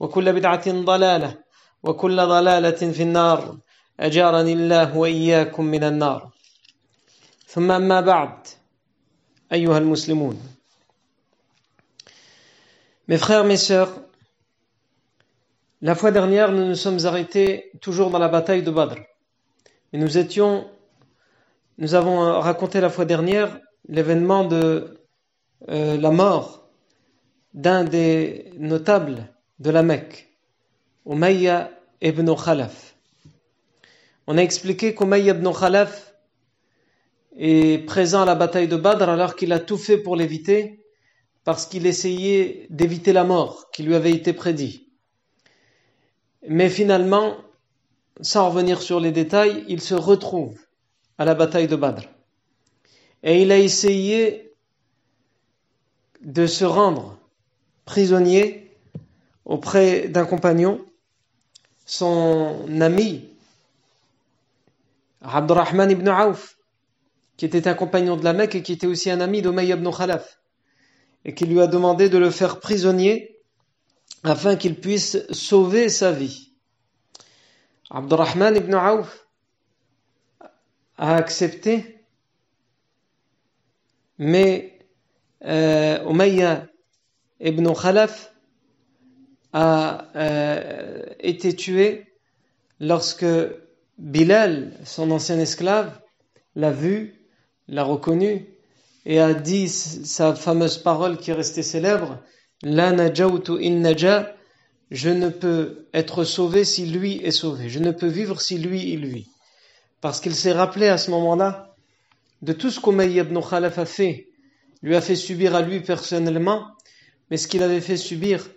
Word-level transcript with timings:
وكل 0.00 0.32
بدعة 0.32 0.70
ضلالة 0.70 1.38
وكل 1.82 2.16
ضلالة 2.16 2.92
في 2.92 3.02
النار 3.02 3.58
أجارني 4.00 4.52
الله 4.52 4.96
وإياكم 4.96 5.64
من 5.64 5.84
النار 5.84 6.30
ثم 7.46 7.70
أما 7.70 8.00
بعد 8.00 8.46
أيها 9.52 9.78
المسلمون 9.78 10.40
Mes 13.08 13.18
frères, 13.18 13.42
mes 13.42 13.56
sœurs, 13.56 13.90
la 15.82 15.96
fois 15.96 16.12
dernière, 16.12 16.52
nous 16.52 16.64
nous 16.64 16.76
sommes 16.76 17.04
arrêtés 17.06 17.72
toujours 17.80 18.10
dans 18.10 18.20
la 18.20 18.28
bataille 18.28 18.62
de 18.62 18.70
Badr. 18.70 18.94
Et 19.92 19.98
nous 19.98 20.16
étions, 20.16 20.70
nous 21.78 21.96
avons 21.96 22.38
raconté 22.38 22.80
la 22.80 22.88
fois 22.88 23.04
dernière 23.04 23.58
l'événement 23.88 24.44
de 24.44 25.00
euh, 25.70 25.96
la 25.96 26.12
mort 26.12 26.68
d'un 27.52 27.82
des 27.82 28.52
notables 28.56 29.26
de 29.59 29.69
la 29.69 29.83
Mecque, 29.83 30.29
Umayya 31.05 31.71
ibn 32.01 32.33
Khalaf. 32.35 32.95
On 34.27 34.37
a 34.37 34.41
expliqué 34.41 34.95
qu'Umayya 34.95 35.33
ibn 35.33 35.51
Khalaf 35.51 36.13
est 37.37 37.85
présent 37.85 38.23
à 38.23 38.25
la 38.25 38.35
bataille 38.35 38.67
de 38.67 38.75
Badr 38.75 39.09
alors 39.09 39.35
qu'il 39.35 39.53
a 39.53 39.59
tout 39.59 39.77
fait 39.77 39.97
pour 39.97 40.15
l'éviter 40.15 40.83
parce 41.43 41.65
qu'il 41.67 41.85
essayait 41.85 42.67
d'éviter 42.69 43.13
la 43.13 43.23
mort 43.23 43.69
qui 43.71 43.83
lui 43.83 43.95
avait 43.95 44.11
été 44.11 44.33
prédit. 44.33 44.89
Mais 46.47 46.69
finalement, 46.69 47.37
sans 48.21 48.49
revenir 48.49 48.81
sur 48.81 48.99
les 48.99 49.11
détails, 49.11 49.63
il 49.67 49.81
se 49.81 49.95
retrouve 49.95 50.59
à 51.17 51.25
la 51.25 51.35
bataille 51.35 51.67
de 51.67 51.75
Badr. 51.75 52.03
Et 53.23 53.41
il 53.41 53.51
a 53.51 53.57
essayé 53.57 54.53
de 56.21 56.47
se 56.47 56.65
rendre 56.65 57.19
prisonnier 57.85 58.64
auprès 59.45 60.07
d'un 60.07 60.25
compagnon, 60.25 60.83
son 61.85 62.65
ami, 62.81 63.29
Abdurrahman 65.21 65.91
ibn 65.91 66.09
Auf, 66.09 66.57
qui 67.37 67.45
était 67.45 67.67
un 67.67 67.73
compagnon 67.73 68.17
de 68.17 68.23
la 68.23 68.33
Mecque 68.33 68.55
et 68.55 68.63
qui 68.63 68.73
était 68.73 68.87
aussi 68.87 69.09
un 69.09 69.21
ami 69.21 69.41
d'Umayy 69.41 69.71
ibn 69.71 69.89
Khalaf, 69.91 70.39
et 71.25 71.33
qui 71.33 71.45
lui 71.45 71.61
a 71.61 71.67
demandé 71.67 72.09
de 72.09 72.17
le 72.17 72.29
faire 72.29 72.59
prisonnier 72.59 73.39
afin 74.23 74.55
qu'il 74.55 74.79
puisse 74.79 75.17
sauver 75.31 75.89
sa 75.89 76.11
vie. 76.11 76.51
Abdurrahman 77.89 78.55
ibn 78.55 78.73
Auf 78.73 79.27
a 80.97 81.15
accepté, 81.15 82.03
mais 84.17 84.79
euh, 85.43 86.03
Umayya 86.09 86.67
ibn 87.39 87.71
Khalaf 87.73 88.34
a 89.57 90.09
euh, 90.17 91.05
été 91.21 91.55
tué 91.55 92.07
lorsque 92.81 93.25
Bilal, 93.97 94.73
son 94.83 95.11
ancien 95.11 95.39
esclave, 95.39 95.97
l'a 96.57 96.71
vu, 96.71 97.21
l'a 97.69 97.83
reconnu 97.83 98.47
et 99.05 99.21
a 99.21 99.33
dit 99.33 99.69
sa 99.69 100.35
fameuse 100.35 100.77
parole 100.77 101.17
qui 101.17 101.31
est 101.31 101.35
restée 101.35 101.63
célèbre 101.63 102.19
La 102.63 102.91
najawtu 102.91 103.53
in 103.65 103.79
naja 103.79 104.35
je 104.91 105.09
ne 105.09 105.29
peux 105.29 105.87
être 105.93 106.25
sauvé 106.25 106.65
si 106.65 106.85
lui 106.85 107.21
est 107.23 107.31
sauvé, 107.31 107.69
je 107.69 107.79
ne 107.79 107.91
peux 107.91 108.07
vivre 108.07 108.41
si 108.41 108.57
lui 108.57 108.91
il 108.91 109.05
vit. 109.05 109.29
Parce 110.01 110.19
qu'il 110.19 110.35
s'est 110.35 110.51
rappelé 110.51 110.89
à 110.89 110.97
ce 110.97 111.11
moment-là 111.11 111.75
de 112.41 112.51
tout 112.51 112.69
ce 112.69 112.81
qu'Umayy 112.81 113.19
ibn 113.19 113.39
Khalaf 113.39 113.79
a 113.79 113.85
fait, 113.85 114.27
lui 114.83 114.97
a 114.97 115.01
fait 115.01 115.15
subir 115.15 115.55
à 115.55 115.61
lui 115.61 115.79
personnellement, 115.79 116.67
mais 117.31 117.37
ce 117.37 117.47
qu'il 117.47 117.63
avait 117.63 117.81
fait 117.81 117.97
subir 117.97 118.49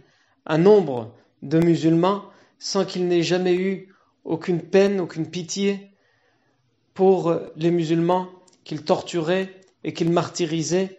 un 0.49 0.59
nombre 0.59 1.15
de 1.43 1.59
musulmans 1.59 2.25
sans 2.59 2.85
qu'il 2.85 3.07
n'ait 3.07 3.23
jamais 3.23 3.55
eu 3.55 3.95
aucune 4.25 4.61
peine, 4.61 5.01
aucune 5.01 5.31
pitié 5.31 5.91
pour 6.95 7.35
les 7.57 7.71
musulmans 7.71 8.29
qu'il 8.65 8.83
torturait 8.83 9.55
et 9.85 9.93
qu'il 9.93 10.11
martyrisait 10.11 10.99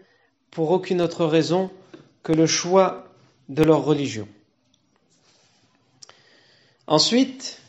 pour 0.51 0.71
aucune 0.71 1.01
autre 1.01 1.25
raison 1.25 1.69
que 2.23 2.31
le 2.31 2.47
choix 2.47 3.05
de 3.49 3.63
leur 3.63 3.83
religion. 3.83 4.27
Ensuite, 6.87 7.61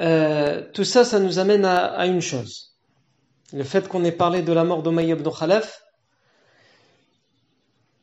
euh, 0.00 0.62
tout 0.72 0.84
ça, 0.84 1.04
ça 1.04 1.18
nous 1.20 1.38
amène 1.38 1.64
à, 1.64 2.06
une 2.06 2.20
chose. 2.20 2.74
Le 3.52 3.64
fait 3.64 3.88
qu'on 3.88 4.04
ait 4.04 4.12
parlé 4.12 4.42
de 4.42 4.52
la 4.52 4.64
mort 4.64 4.82
d'Umayy 4.82 5.10
ibn 5.10 5.28
Khalaf 5.30 5.82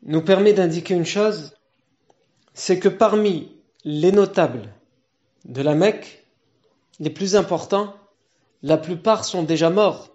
nous 0.04 0.22
permet 0.22 0.54
d'indiquer 0.54 0.94
une 0.94 1.06
chose, 1.06 1.54
c'est 2.60 2.78
que 2.78 2.90
parmi 2.90 3.50
les 3.86 4.12
notables 4.12 4.74
de 5.46 5.62
la 5.62 5.76
Mecque, 5.76 6.26
les 7.00 7.10
plus 7.10 7.38
importants, 7.38 7.96
la 8.64 8.78
plupart 8.78 9.24
sont 9.24 9.44
déjà 9.44 9.70
morts 9.70 10.10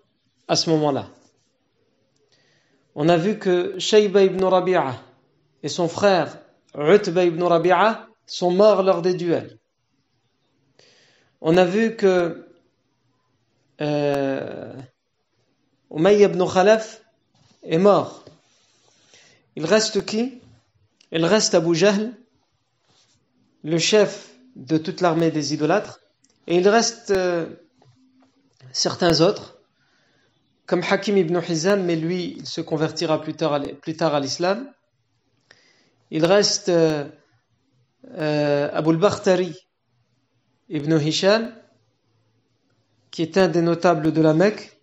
à 0.47 0.55
ce 0.55 0.69
moment-là. 0.69 1.09
On 2.95 3.09
a 3.09 3.17
vu 3.17 3.39
que 3.39 3.79
Shayba 3.79 4.25
ibn 4.25 4.45
Rabi'a 4.45 5.01
et 5.63 5.69
son 5.71 5.89
frère 5.89 6.39
Utba 6.77 7.25
ibn 7.25 7.43
Rabi'a 7.43 8.09
sont 8.27 8.51
morts 8.51 8.83
lors 8.83 9.01
des 9.01 9.15
duels. 9.15 9.59
On 11.41 11.57
a 11.57 11.65
vu 11.65 11.97
que 11.97 12.47
euh, 13.81 14.75
ibn 15.91 16.45
Khalaf 16.47 17.01
est 17.63 17.79
mort. 17.79 18.27
Il 19.57 19.65
reste 19.65 20.05
qui? 20.05 20.43
Il 21.11 21.25
reste 21.25 21.55
Abu 21.55 21.75
Jahl, 21.75 22.13
le 23.65 23.79
chef 23.79 24.31
de 24.57 24.77
toute 24.77 25.01
l'armée 25.01 25.31
des 25.31 25.55
idolâtres, 25.55 26.01
et 26.47 26.57
il 26.57 26.69
reste 26.69 27.11
euh, 27.11 27.47
certains 28.73 29.23
autres, 29.23 29.59
comme 30.67 30.83
Hakim 30.89 31.17
ibn 31.17 31.41
Hizam, 31.49 31.83
mais 31.83 31.97
lui, 31.97 32.37
il 32.39 32.47
se 32.47 32.61
convertira 32.61 33.21
plus 33.21 33.35
tard 33.35 33.55
à, 34.15 34.21
l'islam. 34.21 34.71
Il 36.11 36.25
reste 36.25 36.69
euh, 36.69 37.09
euh, 38.19 38.71
Abu 38.73 38.91
al-Bakhtari 38.91 39.55
ibn 40.69 40.99
Hisham, 40.99 41.53
qui 43.11 43.23
est 43.23 43.39
un 43.39 43.49
des 43.49 43.63
notables 43.63 44.13
de 44.13 44.21
la 44.21 44.35
Mecque, 44.35 44.79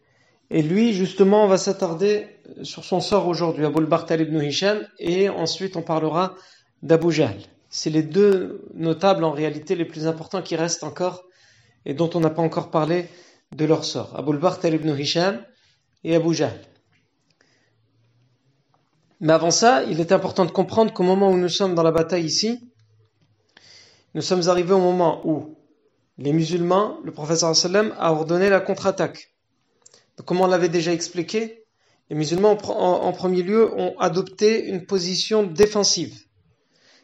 et 0.50 0.62
lui, 0.62 0.94
justement, 0.94 1.46
on 1.46 1.48
va 1.48 1.58
s'attarder 1.58 2.28
sur 2.64 2.84
son 2.84 3.00
sort 3.00 3.28
aujourd'hui, 3.28 3.66
Abu 3.66 3.80
al-Bakhtari 3.80 4.24
ibn 4.24 4.42
Hisham, 4.42 4.88
et 4.98 5.30
ensuite 5.30 5.76
on 5.76 5.84
parlera 5.84 6.36
d'Abu 6.82 7.12
Jahl. 7.12 7.38
C'est 7.72 7.90
les 7.90 8.04
deux 8.04 8.68
notables 8.74 9.24
en 9.24 9.32
réalité 9.32 9.76
les 9.76 9.86
plus 9.86 10.06
importants 10.06 10.42
qui 10.42 10.56
restent 10.56 10.84
encore 10.84 11.24
et 11.86 11.94
dont 11.94 12.10
on 12.14 12.20
n'a 12.20 12.30
pas 12.30 12.42
encore 12.42 12.70
parlé 12.70 13.08
de 13.56 13.66
leur 13.66 13.86
sort, 13.86 14.16
Abu 14.16 14.38
al 14.46 14.74
ibn 14.74 14.96
Hisham 14.96 15.44
et 16.04 16.16
Abu 16.16 16.34
Jahl. 16.34 16.60
Mais 19.22 19.34
avant 19.34 19.52
ça, 19.52 19.84
il 19.84 20.00
est 20.00 20.12
important 20.12 20.46
de 20.46 20.52
comprendre 20.52 20.94
qu'au 20.94 21.04
moment 21.04 21.32
où 21.32 21.38
nous 21.38 21.50
sommes 21.50 21.74
dans 21.74 21.84
la 21.84 21.92
bataille 21.92 22.26
ici, 22.26 22.72
nous 24.16 24.22
sommes 24.22 24.50
arrivés 24.50 24.74
au 24.74 24.80
moment 24.80 25.26
où 25.26 25.58
les 26.18 26.34
musulmans, 26.34 27.00
le 27.04 27.12
professeur 27.12 27.56
sallam 27.56 27.96
a 27.98 28.12
ordonné 28.12 28.50
la 28.50 28.60
contre-attaque. 28.60 29.32
Comme 30.26 30.42
on 30.42 30.48
l'avait 30.48 30.70
déjà 30.70 30.92
expliqué, 30.92 31.66
les 32.10 32.16
musulmans 32.16 32.52
en, 32.52 33.12
premier 33.14 33.44
lieu 33.44 33.74
ont 33.78 33.98
adopté 33.98 34.66
une 34.66 34.86
position 34.86 35.44
défensive, 35.44 36.26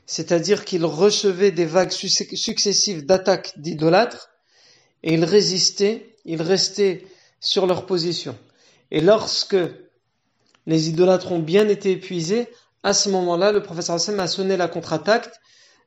c'est-à-dire 0.07 0.65
qu'ils 0.65 0.85
recevaient 0.85 1.51
des 1.51 1.65
vagues 1.65 1.91
successives 1.91 3.05
d'attaques 3.05 3.53
d'idolâtres 3.57 4.29
et 5.03 5.13
ils 5.13 5.25
résistaient, 5.25 6.15
ils 6.25 6.41
restaient 6.41 7.05
sur 7.39 7.67
leur 7.67 7.85
position. 7.85 8.35
Et 8.89 9.01
lorsque 9.01 9.57
les 10.65 10.89
idolâtres 10.89 11.31
ont 11.33 11.39
bien 11.39 11.67
été 11.67 11.91
épuisés, 11.91 12.47
à 12.83 12.93
ce 12.93 13.09
moment-là, 13.09 13.51
le 13.51 13.61
professeur 13.61 13.99
sallam 13.99 14.21
a 14.21 14.27
sonné 14.27 14.55
la 14.57 14.69
contre-attaque 14.69 15.29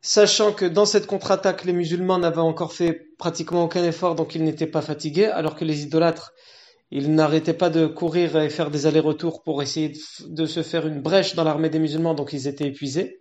sachant 0.03 0.53
que 0.53 0.65
dans 0.65 0.87
cette 0.87 1.07
contre-attaque, 1.07 1.65
les 1.65 1.73
musulmans 1.73 2.19
n'avaient 2.19 2.39
encore 2.39 2.73
fait 2.73 3.09
pratiquement 3.19 3.65
aucun 3.65 3.85
effort, 3.85 4.15
donc 4.15 4.35
ils 4.35 4.45
n'étaient 4.45 4.67
pas 4.67 4.83
fatigués, 4.83 5.27
alors 5.27 5.57
que 5.57 5.65
les 5.65 5.83
idolâtres, 5.83 6.33
ils 6.91 7.15
n'arrêtaient 7.15 7.55
pas 7.55 7.71
de 7.71 7.87
courir 7.87 8.37
et 8.37 8.51
faire 8.51 8.71
des 8.71 8.87
allers-retours 8.87 9.43
pour 9.43 9.63
essayer 9.63 9.93
de 10.27 10.47
se 10.47 10.63
faire 10.63 10.87
une 10.87 11.03
brèche 11.03 11.35
dans 11.35 11.45
l'armée 11.45 11.71
des 11.71 11.79
musulmans, 11.79 12.15
donc 12.15 12.33
ils 12.33 12.49
étaient 12.49 12.67
épuisés. 12.67 13.21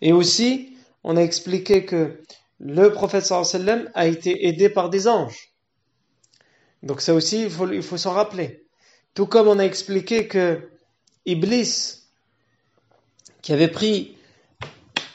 Et 0.00 0.12
aussi, 0.12 0.76
on 1.04 1.16
a 1.16 1.20
expliqué 1.20 1.84
que 1.84 2.20
le 2.58 2.92
prophète 2.92 3.26
sallam 3.26 3.90
a 3.94 4.06
été 4.06 4.46
aidé 4.46 4.68
par 4.68 4.90
des 4.90 5.08
anges. 5.08 5.52
Donc 6.82 7.00
ça 7.00 7.14
aussi, 7.14 7.42
il 7.44 7.50
faut, 7.82 7.96
s'en 7.96 8.12
rappeler. 8.12 8.64
Tout 9.14 9.26
comme 9.26 9.48
on 9.48 9.58
a 9.58 9.64
expliqué 9.64 10.28
que 10.28 10.68
Iblis, 11.24 12.02
qui 13.42 13.52
avait 13.52 13.68
pris 13.68 14.16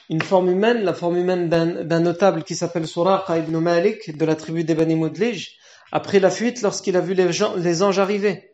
une 0.09 0.21
forme 0.21 0.49
humaine, 0.49 0.83
la 0.83 0.93
forme 0.93 1.17
humaine 1.17 1.47
d'un 1.49 1.99
notable 1.99 2.43
qui 2.43 2.55
s'appelle 2.55 2.87
Suraqa 2.87 3.37
ibn 3.37 3.57
Malik 3.57 4.17
de 4.17 4.25
la 4.25 4.35
tribu 4.35 4.63
des 4.63 4.75
Bani 4.75 4.95
Mudlij, 4.95 5.57
après 5.91 6.19
la 6.19 6.29
fuite 6.29 6.61
lorsqu'il 6.61 6.97
a 6.97 7.01
vu 7.01 7.13
les, 7.13 7.29
les, 7.57 7.83
anges 7.83 7.99
arriver. 7.99 8.51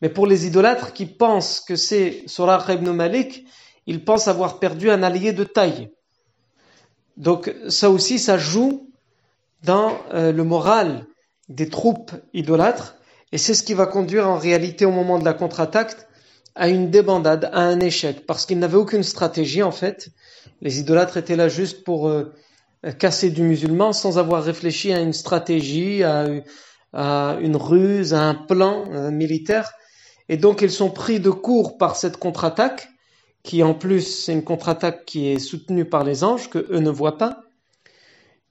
Mais 0.00 0.08
pour 0.08 0.26
les 0.26 0.46
idolâtres 0.46 0.92
qui 0.92 1.06
pensent 1.06 1.60
que 1.60 1.76
c'est 1.76 2.22
Suraqa 2.26 2.74
ibn 2.74 2.90
Malik, 2.90 3.46
ils 3.86 4.04
pensent 4.04 4.28
avoir 4.28 4.58
perdu 4.58 4.90
un 4.90 5.02
allié 5.02 5.32
de 5.32 5.44
taille. 5.44 5.90
Donc 7.16 7.54
ça 7.68 7.90
aussi, 7.90 8.18
ça 8.18 8.38
joue 8.38 8.90
dans 9.64 9.98
euh, 10.12 10.32
le 10.32 10.44
moral 10.44 11.06
des 11.48 11.68
troupes 11.68 12.12
idolâtres, 12.32 12.96
et 13.32 13.38
c'est 13.38 13.54
ce 13.54 13.62
qui 13.62 13.74
va 13.74 13.86
conduire 13.86 14.28
en 14.28 14.38
réalité 14.38 14.84
au 14.84 14.90
moment 14.90 15.18
de 15.18 15.24
la 15.24 15.34
contre-attaque 15.34 15.96
à 16.54 16.68
une 16.68 16.90
débandade, 16.90 17.50
à 17.52 17.60
un 17.60 17.80
échec, 17.80 18.26
parce 18.26 18.46
qu'ils 18.46 18.58
n'avaient 18.58 18.76
aucune 18.76 19.02
stratégie 19.02 19.62
en 19.62 19.70
fait, 19.70 20.10
les 20.60 20.80
idolâtres 20.80 21.16
étaient 21.16 21.36
là 21.36 21.48
juste 21.48 21.84
pour 21.84 22.08
euh, 22.08 22.32
casser 22.98 23.30
du 23.30 23.42
musulman 23.42 23.92
sans 23.92 24.18
avoir 24.18 24.42
réfléchi 24.42 24.92
à 24.92 25.00
une 25.00 25.12
stratégie, 25.12 26.02
à, 26.02 26.26
une 27.40 27.56
ruse, 27.56 28.12
à 28.12 28.22
un 28.22 28.34
plan 28.34 28.84
euh, 28.92 29.10
militaire. 29.10 29.72
Et 30.28 30.36
donc 30.36 30.62
ils 30.62 30.70
sont 30.70 30.90
pris 30.90 31.20
de 31.20 31.30
court 31.30 31.78
par 31.78 31.96
cette 31.96 32.16
contre-attaque, 32.16 32.91
qui 33.42 33.62
en 33.62 33.74
plus 33.74 34.02
c'est 34.02 34.32
une 34.32 34.44
contre-attaque 34.44 35.04
qui 35.04 35.28
est 35.28 35.38
soutenue 35.38 35.84
par 35.84 36.04
les 36.04 36.24
anges, 36.24 36.48
que 36.48 36.66
eux 36.70 36.78
ne 36.78 36.90
voient 36.90 37.18
pas. 37.18 37.42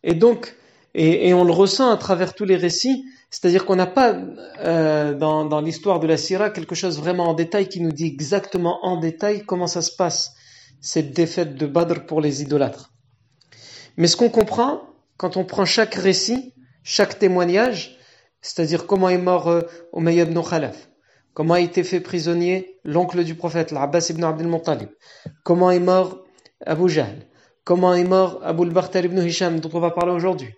Et 0.03 0.13
donc, 0.13 0.55
et, 0.93 1.33
on 1.33 1.45
le 1.45 1.53
ressent 1.53 1.89
à 1.89 1.97
travers 1.97 2.33
tous 2.33 2.43
les 2.43 2.57
récits, 2.57 3.05
c'est-à-dire 3.29 3.65
qu'on 3.65 3.77
n'a 3.77 3.87
pas 3.87 4.13
euh, 4.59 5.13
dans, 5.13 5.45
dans 5.45 5.61
l'histoire 5.61 6.01
de 6.01 6.07
la 6.07 6.17
Syrah 6.17 6.49
quelque 6.49 6.75
chose 6.75 6.99
vraiment 6.99 7.29
en 7.29 7.33
détail 7.33 7.69
qui 7.69 7.79
nous 7.79 7.93
dit 7.93 8.07
exactement 8.07 8.85
en 8.85 8.97
détail 8.97 9.45
comment 9.45 9.67
ça 9.67 9.81
se 9.81 9.95
passe 9.95 10.33
cette 10.81 11.13
défaite 11.13 11.55
de 11.55 11.65
Badr 11.65 12.05
pour 12.05 12.19
les 12.19 12.41
idolâtres. 12.41 12.91
Mais 13.95 14.07
ce 14.07 14.17
qu'on 14.17 14.29
comprend, 14.29 14.81
quand 15.15 15.37
on 15.37 15.45
prend 15.45 15.63
chaque 15.63 15.95
récit, 15.95 16.53
chaque 16.83 17.19
témoignage, 17.19 17.97
c'est-à-dire 18.41 18.87
comment 18.87 19.07
est 19.09 19.17
mort 19.17 19.47
euh, 19.47 19.61
ibn 19.95 20.37
comment 21.33 21.55
a 21.55 21.59
été 21.59 21.83
fait 21.83 21.99
prisonnier 21.99 22.77
l'oncle 22.83 23.23
du 23.23 23.35
prophète, 23.35 23.71
l'Abbas 23.71 24.07
ibn 24.09 24.23
Abdel 24.23 24.47
Muttalib, 24.47 24.89
comment 25.43 25.71
est 25.71 25.79
mort 25.79 26.23
Abu 26.65 26.89
Jahl, 26.89 27.15
comment 27.63 27.93
est 27.93 28.03
mort 28.03 28.39
Abu 28.43 28.63
al 28.63 29.05
ibn 29.05 29.21
Hisham, 29.25 29.59
dont 29.59 29.71
on 29.73 29.79
va 29.79 29.91
parler 29.91 30.11
aujourd'hui? 30.11 30.53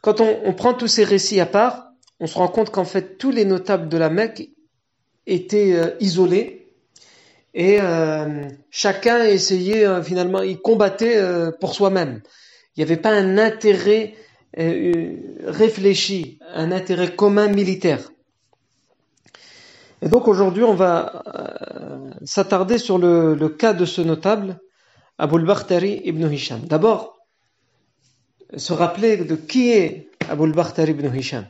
Quand 0.00 0.20
on, 0.20 0.40
on, 0.44 0.52
prend 0.52 0.74
tous 0.74 0.88
ces 0.88 1.04
récits 1.04 1.40
à 1.40 1.46
part, 1.46 1.88
on 2.20 2.26
se 2.26 2.38
rend 2.38 2.48
compte 2.48 2.70
qu'en 2.70 2.84
fait 2.84 3.18
tous 3.18 3.30
les 3.30 3.44
notables 3.44 3.88
de 3.88 3.96
la 3.96 4.10
Mecque 4.10 4.48
étaient 5.26 5.72
euh, 5.74 5.90
isolés 6.00 6.58
et 7.54 7.78
euh, 7.80 8.44
chacun 8.70 9.24
essayait 9.24 9.84
euh, 9.84 10.02
finalement, 10.02 10.42
il 10.42 10.58
combattait 10.58 11.16
euh, 11.16 11.50
pour 11.50 11.74
soi-même. 11.74 12.20
Il 12.76 12.80
n'y 12.80 12.84
avait 12.84 13.00
pas 13.00 13.10
un 13.10 13.38
intérêt 13.38 14.14
réfléchi, 14.56 16.38
un 16.54 16.72
intérêt 16.72 17.14
commun 17.14 17.48
militaire. 17.48 18.10
Et 20.00 20.08
donc 20.08 20.28
aujourd'hui, 20.28 20.62
on 20.62 20.74
va 20.74 21.22
s'attarder 22.24 22.78
sur 22.78 22.98
le, 22.98 23.34
le, 23.34 23.48
cas 23.48 23.72
de 23.72 23.84
ce 23.84 24.00
notable, 24.00 24.60
Abul 25.18 25.44
Bakhtari 25.44 26.00
ibn 26.04 26.30
Hisham. 26.30 26.60
D'abord, 26.60 27.18
se 28.56 28.72
rappeler 28.72 29.16
de 29.16 29.34
qui 29.34 29.70
est 29.70 30.10
Abul 30.28 30.52
Bakhtari 30.52 30.92
ibn 30.92 31.14
Hisham. 31.14 31.46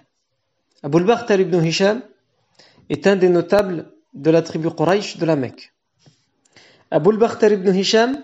Abul 0.82 1.04
Bakhtari 1.04 1.42
ibn 1.42 1.62
Hisham 1.62 2.02
est 2.88 3.06
un 3.06 3.16
des 3.16 3.28
notables 3.28 3.92
de 4.14 4.30
la 4.30 4.42
tribu 4.42 4.70
Quraysh 4.70 5.18
de 5.18 5.26
la 5.26 5.36
Mecque. 5.36 5.72
Abul 6.90 7.18
Bakhtar 7.18 7.52
ibn 7.52 7.74
Hisham 7.74 8.22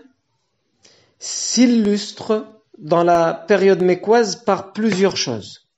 s'illustre 1.18 2.46
dans 2.78 3.04
la 3.04 3.34
période 3.34 3.82
mécoise 3.82 4.36
par 4.36 4.72
plusieurs 4.72 5.16
choses. 5.16 5.68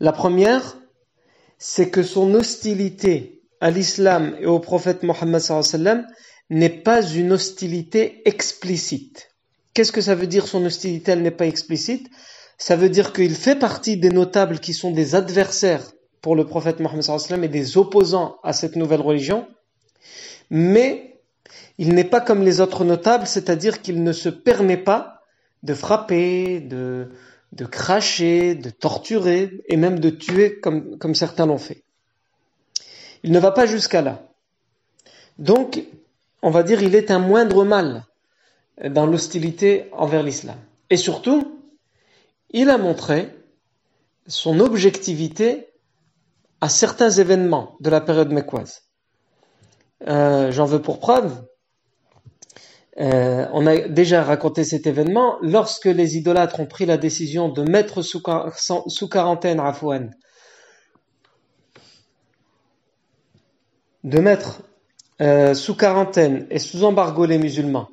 La 0.00 0.12
première, 0.12 0.76
c'est 1.58 1.90
que 1.90 2.02
son 2.02 2.34
hostilité 2.34 3.42
à 3.64 3.70
l'islam 3.70 4.36
et 4.40 4.44
au 4.44 4.58
prophète 4.58 5.02
Mohammed 5.04 5.40
n'est 6.50 6.82
pas 6.82 7.02
une 7.02 7.32
hostilité 7.32 8.20
explicite. 8.28 9.30
Qu'est-ce 9.72 9.90
que 9.90 10.02
ça 10.02 10.14
veut 10.14 10.26
dire 10.26 10.46
son 10.46 10.66
hostilité, 10.66 11.12
elle 11.12 11.22
n'est 11.22 11.30
pas 11.30 11.46
explicite? 11.46 12.10
Ça 12.58 12.76
veut 12.76 12.90
dire 12.90 13.14
qu'il 13.14 13.34
fait 13.34 13.58
partie 13.58 13.96
des 13.96 14.10
notables 14.10 14.58
qui 14.58 14.74
sont 14.74 14.90
des 14.90 15.14
adversaires 15.14 15.92
pour 16.20 16.36
le 16.36 16.44
prophète 16.44 16.78
Mohammed 16.78 17.04
et 17.42 17.48
des 17.48 17.78
opposants 17.78 18.36
à 18.42 18.52
cette 18.52 18.76
nouvelle 18.76 19.00
religion, 19.00 19.48
mais 20.50 21.22
il 21.78 21.94
n'est 21.94 22.04
pas 22.04 22.20
comme 22.20 22.42
les 22.42 22.60
autres 22.60 22.84
notables, 22.84 23.26
c'est-à-dire 23.26 23.80
qu'il 23.80 24.02
ne 24.02 24.12
se 24.12 24.28
permet 24.28 24.76
pas 24.76 25.22
de 25.62 25.72
frapper, 25.72 26.60
de, 26.60 27.08
de 27.52 27.64
cracher, 27.64 28.56
de 28.56 28.68
torturer 28.68 29.62
et 29.70 29.78
même 29.78 30.00
de 30.00 30.10
tuer 30.10 30.60
comme, 30.60 30.98
comme 30.98 31.14
certains 31.14 31.46
l'ont 31.46 31.56
fait. 31.56 31.83
Il 33.24 33.32
ne 33.32 33.40
va 33.40 33.50
pas 33.50 33.66
jusqu'à 33.66 34.02
là. 34.02 34.22
Donc, 35.38 35.82
on 36.42 36.50
va 36.50 36.62
dire, 36.62 36.82
il 36.82 36.94
est 36.94 37.10
un 37.10 37.18
moindre 37.18 37.64
mal 37.64 38.04
dans 38.84 39.06
l'hostilité 39.06 39.88
envers 39.92 40.22
l'islam. 40.22 40.58
Et 40.90 40.96
surtout, 40.96 41.60
il 42.50 42.70
a 42.70 42.78
montré 42.78 43.34
son 44.28 44.60
objectivité 44.60 45.66
à 46.60 46.68
certains 46.68 47.10
événements 47.10 47.76
de 47.80 47.90
la 47.90 48.00
période 48.00 48.30
mécoise. 48.30 48.82
Euh, 50.06 50.52
j'en 50.52 50.66
veux 50.66 50.80
pour 50.80 51.00
preuve 51.00 51.44
euh, 53.00 53.46
on 53.52 53.66
a 53.66 53.88
déjà 53.88 54.22
raconté 54.22 54.62
cet 54.62 54.86
événement 54.86 55.36
lorsque 55.42 55.86
les 55.86 56.16
idolâtres 56.16 56.60
ont 56.60 56.66
pris 56.66 56.86
la 56.86 56.96
décision 56.96 57.48
de 57.48 57.62
mettre 57.62 58.02
sous, 58.02 58.20
quarantaine 59.08 59.58
Afouane, 59.58 60.14
de 64.04 64.20
mettre 64.20 64.62
euh, 65.20 65.54
sous 65.54 65.74
quarantaine 65.74 66.46
et 66.50 66.58
sous 66.58 66.84
embargo 66.84 67.24
les 67.24 67.38
musulmans, 67.38 67.88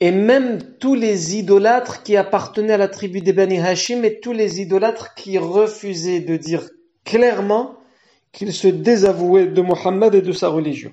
et 0.00 0.10
même 0.10 0.58
tous 0.78 0.94
les 0.94 1.36
idolâtres 1.36 2.02
qui 2.02 2.16
appartenaient 2.16 2.72
à 2.72 2.78
la 2.78 2.88
tribu 2.88 3.20
des 3.20 3.32
Bani 3.32 3.58
Hashim 3.58 4.04
et 4.04 4.20
tous 4.20 4.32
les 4.32 4.60
idolâtres 4.60 5.14
qui 5.14 5.38
refusaient 5.38 6.20
de 6.20 6.36
dire 6.36 6.68
clairement 7.04 7.74
qu'ils 8.32 8.52
se 8.52 8.68
désavouaient 8.68 9.46
de 9.46 9.60
Mohammed 9.60 10.14
et 10.14 10.22
de 10.22 10.32
sa 10.32 10.48
religion. 10.48 10.92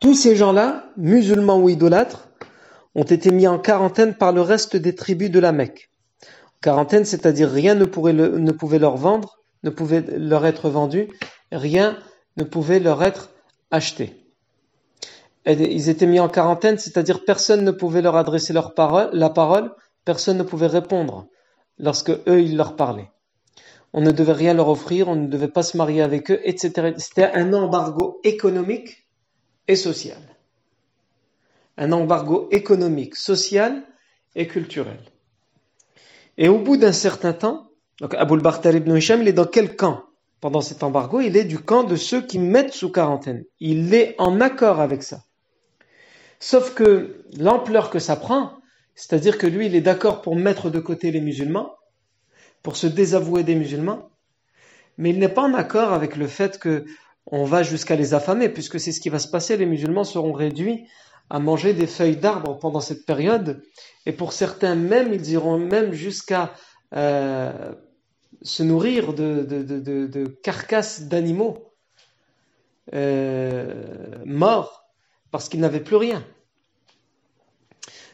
Tous 0.00 0.14
ces 0.14 0.36
gens-là, 0.36 0.90
musulmans 0.96 1.58
ou 1.58 1.68
idolâtres, 1.68 2.28
ont 2.94 3.04
été 3.04 3.30
mis 3.30 3.46
en 3.46 3.58
quarantaine 3.58 4.14
par 4.14 4.32
le 4.32 4.40
reste 4.40 4.76
des 4.76 4.94
tribus 4.94 5.30
de 5.30 5.38
la 5.38 5.52
Mecque. 5.52 5.90
Quarantaine, 6.60 7.04
c'est-à-dire 7.04 7.50
rien 7.50 7.74
ne, 7.74 7.84
ne 7.84 8.52
pouvait 8.52 8.78
leur 8.78 8.96
vendre, 8.96 9.38
ne 9.62 9.70
pouvait 9.70 10.04
leur 10.16 10.44
être 10.46 10.68
vendu, 10.68 11.08
rien 11.52 11.96
ne 12.36 12.44
pouvait 12.44 12.80
leur 12.80 13.02
être 13.02 13.30
acheté. 13.70 14.16
ils 15.46 15.88
étaient 15.88 16.06
mis 16.06 16.20
en 16.20 16.28
quarantaine, 16.28 16.78
c'est-à-dire 16.78 17.24
personne 17.24 17.64
ne 17.64 17.70
pouvait 17.70 18.02
leur 18.02 18.16
adresser 18.16 18.52
leur 18.52 18.74
parole, 18.74 19.10
la 19.12 19.30
parole, 19.30 19.74
personne 20.04 20.38
ne 20.38 20.42
pouvait 20.42 20.66
répondre 20.66 21.28
lorsque 21.78 22.10
eux 22.10 22.40
ils 22.40 22.56
leur 22.56 22.76
parlaient. 22.76 23.10
on 23.92 24.00
ne 24.02 24.10
devait 24.10 24.32
rien 24.32 24.52
leur 24.52 24.68
offrir, 24.68 25.08
on 25.08 25.16
ne 25.16 25.26
devait 25.26 25.48
pas 25.48 25.62
se 25.62 25.76
marier 25.76 26.02
avec 26.02 26.30
eux, 26.30 26.40
etc. 26.44 26.94
C'était 26.98 27.30
un 27.32 27.52
embargo 27.54 28.20
économique 28.24 29.06
et 29.68 29.76
social. 29.76 30.20
Un 31.78 31.92
embargo 31.92 32.48
économique, 32.50 33.16
social 33.16 33.82
et 34.34 34.46
culturel. 34.46 35.00
Et 36.36 36.48
au 36.48 36.58
bout 36.58 36.76
d'un 36.76 36.92
certain 36.92 37.32
temps, 37.32 37.70
donc 38.00 38.14
Bakhtar 38.42 38.74
ibn 38.74 38.94
Hisham, 38.94 39.22
il 39.22 39.28
est 39.28 39.32
dans 39.32 39.46
quel 39.46 39.76
camp? 39.76 40.02
Pendant 40.46 40.60
cet 40.60 40.84
embargo 40.84 41.20
Il 41.20 41.36
est 41.36 41.42
du 41.44 41.58
camp 41.58 41.82
de 41.82 41.96
ceux 41.96 42.24
qui 42.24 42.38
mettent 42.38 42.72
sous 42.72 42.92
quarantaine. 42.92 43.42
Il 43.58 43.92
est 43.92 44.14
en 44.18 44.40
accord 44.40 44.78
avec 44.78 45.02
ça. 45.02 45.24
Sauf 46.38 46.72
que 46.72 47.24
l'ampleur 47.36 47.90
que 47.90 47.98
ça 47.98 48.14
prend, 48.14 48.52
c'est-à-dire 48.94 49.38
que 49.38 49.48
lui, 49.48 49.66
il 49.66 49.74
est 49.74 49.80
d'accord 49.80 50.22
pour 50.22 50.36
mettre 50.36 50.70
de 50.70 50.78
côté 50.78 51.10
les 51.10 51.20
musulmans, 51.20 51.74
pour 52.62 52.76
se 52.76 52.86
désavouer 52.86 53.42
des 53.42 53.56
musulmans, 53.56 54.08
mais 54.98 55.10
il 55.10 55.18
n'est 55.18 55.28
pas 55.28 55.42
en 55.42 55.52
accord 55.52 55.92
avec 55.92 56.14
le 56.14 56.28
fait 56.28 56.60
que 56.60 56.84
on 57.26 57.42
va 57.42 57.64
jusqu'à 57.64 57.96
les 57.96 58.14
affamer, 58.14 58.48
puisque 58.48 58.78
c'est 58.78 58.92
ce 58.92 59.00
qui 59.00 59.08
va 59.08 59.18
se 59.18 59.26
passer. 59.26 59.56
Les 59.56 59.66
musulmans 59.66 60.04
seront 60.04 60.32
réduits 60.32 60.86
à 61.28 61.40
manger 61.40 61.72
des 61.72 61.88
feuilles 61.88 62.18
d'arbres 62.18 62.56
pendant 62.60 62.80
cette 62.80 63.04
période, 63.04 63.64
et 64.06 64.12
pour 64.12 64.32
certains 64.32 64.76
même, 64.76 65.12
ils 65.12 65.28
iront 65.30 65.58
même 65.58 65.92
jusqu'à 65.92 66.54
euh, 66.94 67.74
se 68.46 68.62
nourrir 68.62 69.12
de, 69.12 70.26
carcasses 70.42 71.02
d'animaux 71.02 71.72
euh, 72.94 74.24
morts 74.24 74.88
parce 75.30 75.48
qu'ils 75.48 75.60
n'avaient 75.60 75.82
plus 75.82 75.96
rien. 75.96 76.24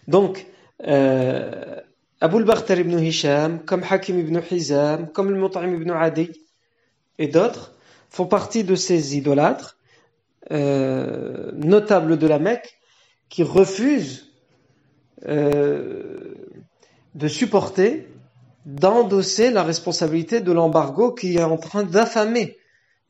Donc, 0.09 0.47
euh, 0.87 1.81
Abu 2.21 2.43
Bakhtar 2.45 2.79
ibn 2.79 2.99
Hisham, 2.99 3.65
comme 3.65 3.85
Hakim 3.89 4.19
ibn 4.19 4.41
Hizam, 4.51 5.13
comme 5.13 5.31
le 5.31 5.39
Mut'im 5.39 5.75
ibn 5.75 5.91
Adi 5.91 6.31
et 7.19 7.29
d'autres 7.29 7.75
font 8.09 8.27
partie 8.27 8.65
de 8.65 8.75
ces 8.75 9.17
idolâtres 9.17 9.79
euh, 10.51 11.53
notables 11.55 12.19
de 12.19 12.27
la 12.27 12.39
Mecque 12.39 12.79
qui 13.29 13.43
refusent 13.43 14.29
de 15.25 17.29
supporter, 17.29 18.09
d'endosser 18.67 19.51
la 19.51 19.63
responsabilité 19.63 20.41
de 20.41 20.53
l'embargo 20.53 21.13
qui 21.13 21.37
est 21.37 21.43
en 21.43 21.57
train 21.57 21.83
d'affamer 21.83 22.57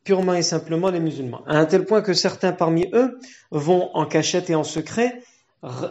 purement 0.05 0.35
et 0.35 0.43
simplement 0.43 0.91
les 0.91 1.01
musulmans. 1.01 1.43
À 1.47 1.59
un 1.59 1.67
tel 1.67 1.85
point 1.85 2.03
que 2.03 2.15
certains 2.15 2.53
parmi 2.53 2.89
eux 2.93 3.19
vont 3.51 3.91
en 3.95 4.07
cachette 4.07 4.51
et 4.51 4.55
en 4.55 4.65
secret 4.65 5.23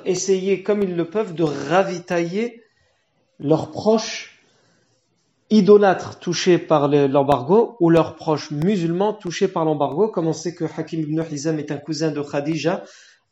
essayer 0.06 0.63
comme 0.63 0.84
ils 0.84 0.96
le 0.96 1.06
peuvent 1.06 1.34
de 1.34 1.44
ravitailler 1.44 2.63
leurs 3.39 3.72
proches 3.72 4.38
idolâtres 5.50 6.20
touchés 6.20 6.58
par 6.58 6.88
l'embargo 6.88 7.75
ou 7.80 7.89
leurs 7.89 8.15
proches 8.15 8.51
musulmans 8.51 9.13
touchés 9.13 9.48
par 9.48 9.65
l'embargo, 9.65 10.08
comme 10.08 10.27
on 10.27 10.34
sait 10.34 10.56
que 10.56 10.65
Hakim 10.65 11.01
ibn 11.01 11.24
Hizam 11.30 11.60
est 11.60 11.72
un 11.72 11.77
cousin 11.77 12.12
de 12.12 12.22
Khadija 12.22 12.84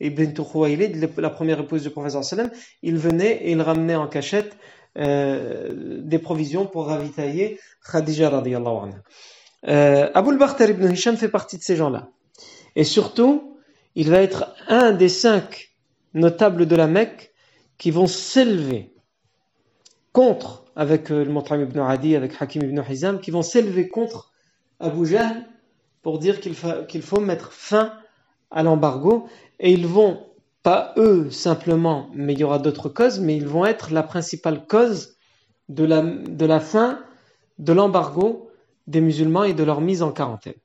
ibn 0.01 0.31
Khuwaylid, 0.33 1.09
la 1.17 1.29
première 1.29 1.59
épouse 1.59 1.83
du 1.83 1.89
prophète 1.89 2.23
sallam, 2.23 2.49
il 2.83 2.97
venait 2.97 3.43
et 3.43 3.51
il 3.51 3.61
ramenait 3.61 3.95
en 3.95 4.07
cachette 4.07 4.55
euh, 4.97 6.01
des 6.01 6.19
provisions 6.19 6.65
pour 6.65 6.87
ravitailler 6.87 7.59
Khadija 7.91 8.29
radiyallahu 8.29 8.77
anha. 8.83 8.97
Euh, 9.67 10.09
Abu 10.13 10.31
al 10.41 10.69
ibn 10.69 10.91
Hisham 10.91 11.17
fait 11.17 11.29
partie 11.29 11.57
de 11.57 11.63
ces 11.63 11.75
gens-là. 11.75 12.09
Et 12.75 12.83
surtout, 12.83 13.57
il 13.95 14.09
va 14.09 14.21
être 14.21 14.55
un 14.67 14.91
des 14.91 15.09
cinq 15.09 15.69
notables 16.13 16.65
de 16.65 16.75
la 16.75 16.87
Mecque 16.87 17.33
qui 17.77 17.91
vont 17.91 18.07
s'élever 18.07 18.93
contre, 20.11 20.65
avec 20.75 21.11
euh, 21.11 21.23
le 21.23 21.31
Mut'im 21.31 21.61
ibn 21.61 21.79
Adi, 21.79 22.15
avec 22.15 22.33
Hakim 22.39 22.63
ibn 22.63 22.81
Hizam, 22.89 23.19
qui 23.19 23.31
vont 23.31 23.41
s'élever 23.41 23.87
contre 23.87 24.31
Abu 24.79 25.05
Jahl 25.05 25.45
pour 26.01 26.19
dire 26.19 26.39
qu'il 26.39 27.01
faut 27.01 27.19
mettre 27.19 27.51
fin 27.51 27.93
à 28.51 28.63
l'embargo. 28.63 29.27
Et 29.59 29.71
ils 29.71 29.87
vont, 29.87 30.25
pas 30.63 30.93
eux 30.97 31.31
simplement, 31.31 32.09
mais 32.13 32.33
il 32.33 32.39
y 32.39 32.43
aura 32.43 32.59
d'autres 32.59 32.89
causes, 32.89 33.19
mais 33.19 33.35
ils 33.35 33.47
vont 33.47 33.65
être 33.65 33.91
la 33.93 34.03
principale 34.03 34.65
cause 34.67 35.15
de 35.69 35.85
la, 35.85 36.01
de 36.01 36.45
la 36.45 36.59
fin 36.59 36.99
de 37.59 37.73
l'embargo 37.73 38.49
des 38.87 39.01
musulmans 39.01 39.43
et 39.43 39.53
de 39.53 39.63
leur 39.63 39.81
mise 39.81 40.01
en 40.01 40.11
quarantaine. 40.11 40.55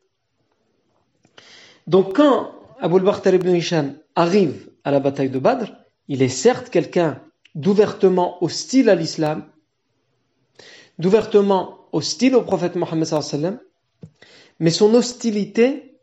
Donc 1.86 2.16
quand 2.16 2.52
Abu 2.80 3.00
Bakr 3.00 3.34
ibn 3.34 3.54
Hisham 3.54 3.94
arrive 4.14 4.70
à 4.84 4.90
la 4.90 5.00
bataille 5.00 5.30
de 5.30 5.38
Badr, 5.38 5.72
il 6.08 6.22
est 6.22 6.28
certes 6.28 6.70
quelqu'un 6.70 7.20
d'ouvertement 7.54 8.42
hostile 8.42 8.88
à 8.88 8.94
l'islam, 8.94 9.44
d'ouvertement 10.98 11.86
hostile 11.92 12.34
au 12.34 12.42
prophète 12.42 12.76
Mohammed 12.76 13.58
mais 14.60 14.70
son 14.70 14.94
hostilité, 14.94 15.93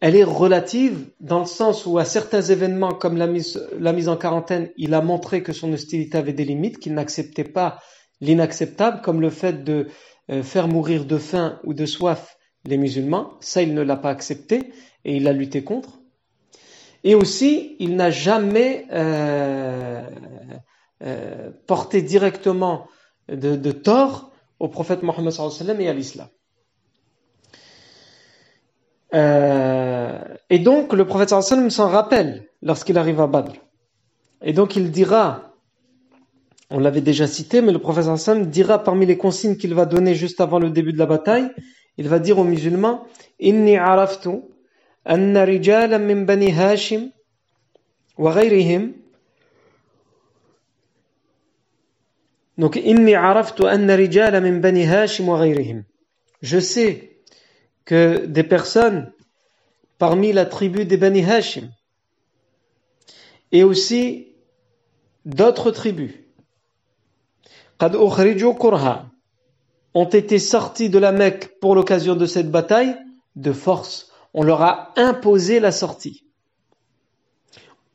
elle 0.00 0.14
est 0.14 0.24
relative 0.24 1.10
dans 1.20 1.40
le 1.40 1.46
sens 1.46 1.84
où 1.84 1.98
à 1.98 2.04
certains 2.04 2.42
événements 2.42 2.92
comme 2.92 3.16
la 3.16 3.26
mise, 3.26 3.66
la 3.78 3.92
mise 3.92 4.08
en 4.08 4.16
quarantaine, 4.16 4.70
il 4.76 4.94
a 4.94 5.00
montré 5.00 5.42
que 5.42 5.52
son 5.52 5.72
hostilité 5.72 6.18
avait 6.18 6.32
des 6.32 6.44
limites, 6.44 6.78
qu'il 6.78 6.94
n'acceptait 6.94 7.44
pas 7.44 7.80
l'inacceptable, 8.20 9.00
comme 9.02 9.20
le 9.20 9.30
fait 9.30 9.64
de 9.64 9.88
euh, 10.30 10.42
faire 10.42 10.68
mourir 10.68 11.04
de 11.04 11.18
faim 11.18 11.58
ou 11.64 11.74
de 11.74 11.86
soif 11.86 12.36
les 12.64 12.78
musulmans. 12.78 13.32
Ça, 13.40 13.62
il 13.62 13.74
ne 13.74 13.82
l'a 13.82 13.96
pas 13.96 14.10
accepté 14.10 14.72
et 15.04 15.16
il 15.16 15.26
a 15.26 15.32
lutté 15.32 15.64
contre. 15.64 15.98
Et 17.02 17.14
aussi, 17.14 17.76
il 17.78 17.96
n'a 17.96 18.10
jamais 18.10 18.86
euh, 18.92 20.02
euh, 21.02 21.50
porté 21.66 22.02
directement 22.02 22.86
de, 23.28 23.72
tort 23.72 24.32
au 24.58 24.68
prophète 24.68 25.02
Mohammed 25.02 25.32
et 25.80 25.88
à 25.88 25.92
l'islam. 25.92 26.28
Euh, 29.14 30.18
et 30.50 30.58
donc, 30.58 30.92
le 30.92 31.06
prophète 31.06 31.30
sallam 31.30 31.70
s'en 31.70 31.88
rappelle 31.88 32.48
lorsqu'il 32.62 32.98
arrive 32.98 33.20
à 33.20 33.26
Badr. 33.26 33.52
Et 34.42 34.52
donc, 34.52 34.76
il 34.76 34.90
dira, 34.90 35.54
on 36.70 36.78
l'avait 36.78 37.00
déjà 37.00 37.26
cité, 37.26 37.60
mais 37.60 37.72
le 37.72 37.78
prophète 37.78 38.04
sallam 38.16 38.46
dira 38.46 38.82
parmi 38.82 39.06
les 39.06 39.16
consignes 39.16 39.56
qu'il 39.56 39.74
va 39.74 39.86
donner 39.86 40.14
juste 40.14 40.40
avant 40.40 40.58
le 40.58 40.70
début 40.70 40.92
de 40.92 40.98
la 40.98 41.06
bataille, 41.06 41.50
il 41.96 42.08
va 42.08 42.18
dire 42.18 42.38
aux 42.38 42.44
musulmans, 42.44 43.04
Inni 43.40 43.76
araftu 43.76 44.30
anna 45.04 45.46
bani 45.46 46.52
Hashim 46.52 47.10
wa 48.16 48.34
donc, 52.56 52.74
Inni 52.74 53.14
araftu 53.14 53.66
anna 53.66 53.96
bani 53.96 54.84
Hashim 54.86 55.28
wa 55.28 55.38
ghayrihim. 55.38 55.84
Je 56.42 56.58
sais 56.58 57.17
que 57.88 58.26
des 58.26 58.44
personnes 58.44 59.10
parmi 59.96 60.34
la 60.34 60.44
tribu 60.44 60.84
des 60.84 60.98
Bani 60.98 61.24
Hashim 61.24 61.70
et 63.50 63.64
aussi 63.64 64.34
d'autres 65.24 65.70
tribus 65.70 66.12
ont 69.94 70.04
été 70.04 70.38
sortis 70.38 70.90
de 70.90 70.98
la 70.98 71.12
Mecque 71.12 71.58
pour 71.62 71.74
l'occasion 71.74 72.14
de 72.14 72.26
cette 72.26 72.50
bataille 72.50 72.94
de 73.36 73.52
force. 73.52 74.12
On 74.34 74.42
leur 74.42 74.60
a 74.60 74.92
imposé 74.96 75.58
la 75.58 75.72
sortie. 75.72 76.26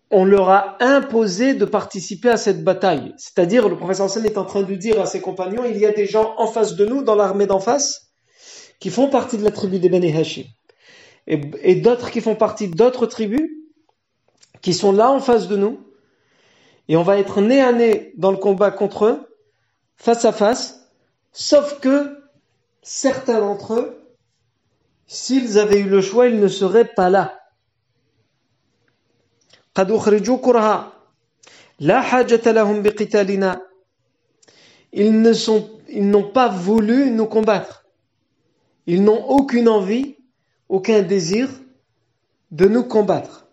On 0.09 0.25
leur 0.25 0.50
a 0.50 0.83
imposé 0.83 1.53
de 1.53 1.65
participer 1.65 2.29
à 2.29 2.38
cette 2.38 2.63
bataille. 2.63 3.13
C'est-à-dire, 3.17 3.69
le 3.69 3.77
professeur 3.77 4.07
Hassan 4.07 4.25
est 4.25 4.39
en 4.39 4.45
train 4.45 4.63
de 4.63 4.73
dire 4.73 5.00
à 5.00 5.05
ses 5.05 5.21
compagnons, 5.21 5.65
il 5.65 5.77
y 5.77 5.85
a 5.85 5.91
des 5.91 6.07
gens 6.07 6.33
en 6.38 6.47
face 6.47 6.75
de 6.75 6.85
nous, 6.88 7.03
dans 7.03 7.15
l'armée 7.15 7.45
d'en 7.45 7.59
face, 7.59 8.12
qui 8.79 8.89
font 8.89 9.09
partie 9.09 9.37
de 9.37 9.43
la 9.43 9.51
tribu 9.51 9.79
des 9.79 9.89
Beni 9.89 10.15
Hashim. 10.15 10.45
Et, 11.27 11.39
et 11.61 11.75
d'autres 11.75 12.11
qui 12.11 12.21
font 12.21 12.35
partie 12.35 12.67
d'autres 12.67 13.05
tribus, 13.05 13.49
qui 14.61 14.73
sont 14.73 14.91
là 14.91 15.09
en 15.09 15.19
face 15.19 15.47
de 15.47 15.55
nous. 15.55 15.79
Et 16.89 16.97
on 16.97 17.03
va 17.03 17.17
être 17.17 17.41
nez 17.41 17.61
à 17.61 17.71
nez 17.71 18.13
dans 18.17 18.31
le 18.31 18.37
combat 18.37 18.71
contre 18.71 19.05
eux, 19.05 19.29
face 19.95 20.25
à 20.25 20.31
face, 20.31 20.89
sauf 21.31 21.79
que 21.79 22.17
certains 22.81 23.39
d'entre 23.39 23.75
eux 23.75 24.03
S'ils 25.07 25.59
avaient 25.59 25.79
eu 25.79 25.89
le 25.89 26.01
choix, 26.01 26.27
ils 26.27 26.39
ne 26.39 26.47
seraient 26.47 26.91
pas 26.95 27.09
là. 27.09 27.39
Ils 34.91 35.21
ne 35.21 35.33
sont, 35.33 35.69
ils 35.89 36.09
n'ont 36.09 36.31
pas 36.31 36.47
voulu 36.47 37.11
nous 37.11 37.25
combattre. 37.25 37.82
Ils 38.85 39.03
n'ont 39.03 39.25
aucune 39.27 39.69
envie, 39.69 40.17
aucun 40.69 41.01
désir 41.01 41.49
de 42.51 42.67
nous 42.67 42.83
combattre. 42.83 43.47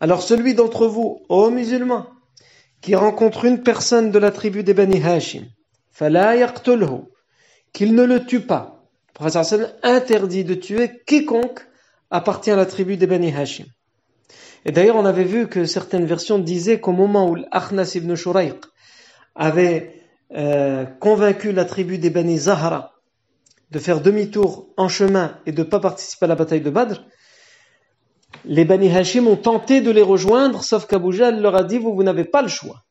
Alors 0.00 0.22
celui 0.22 0.54
d'entre 0.54 0.86
vous, 0.86 1.22
ô 1.28 1.50
musulmans, 1.50 2.06
qui 2.80 2.94
rencontre 2.96 3.44
une 3.44 3.62
personne 3.62 4.10
de 4.10 4.18
la 4.18 4.32
tribu 4.32 4.64
des 4.64 4.74
Bani 4.74 5.00
Hashim, 5.00 5.46
qu'il 7.72 7.94
ne 7.94 8.02
le 8.02 8.26
tue 8.26 8.40
pas. 8.40 8.84
Le 9.08 9.30
prophète 9.30 9.76
interdit 9.84 10.44
de 10.44 10.54
tuer 10.54 11.02
quiconque 11.06 11.60
appartient 12.10 12.50
à 12.50 12.56
la 12.56 12.66
tribu 12.66 12.96
des 12.96 13.06
Bani 13.06 13.32
Hashim. 13.32 13.66
Et 14.64 14.72
d'ailleurs, 14.72 14.96
on 14.96 15.04
avait 15.04 15.24
vu 15.24 15.48
que 15.48 15.64
certaines 15.64 16.06
versions 16.06 16.38
disaient 16.38 16.80
qu'au 16.80 16.92
moment 16.92 17.28
où 17.28 17.36
l'Akhnas 17.36 17.92
ibn 17.94 18.14
Shurayq 18.14 18.64
avait 19.34 20.01
euh, 20.34 20.84
convaincu 20.84 21.52
la 21.52 21.64
tribu 21.64 21.98
des 21.98 22.10
Bani 22.10 22.38
Zahra 22.38 22.92
de 23.70 23.78
faire 23.78 24.00
demi-tour 24.00 24.68
en 24.76 24.88
chemin 24.88 25.38
et 25.46 25.52
de 25.52 25.62
ne 25.62 25.68
pas 25.68 25.80
participer 25.80 26.26
à 26.26 26.28
la 26.28 26.34
bataille 26.34 26.60
de 26.60 26.70
Badr, 26.70 27.02
les 28.44 28.64
Bani 28.64 28.94
Hashim 28.94 29.26
ont 29.26 29.36
tenté 29.36 29.80
de 29.80 29.90
les 29.90 30.02
rejoindre, 30.02 30.62
sauf 30.62 30.86
qu'Abu 30.86 31.16
leur 31.16 31.54
a 31.54 31.64
dit, 31.64 31.78
vous, 31.78 31.94
vous 31.94 32.02
n'avez 32.02 32.24
pas 32.24 32.42
le 32.42 32.48
choix. 32.48 32.82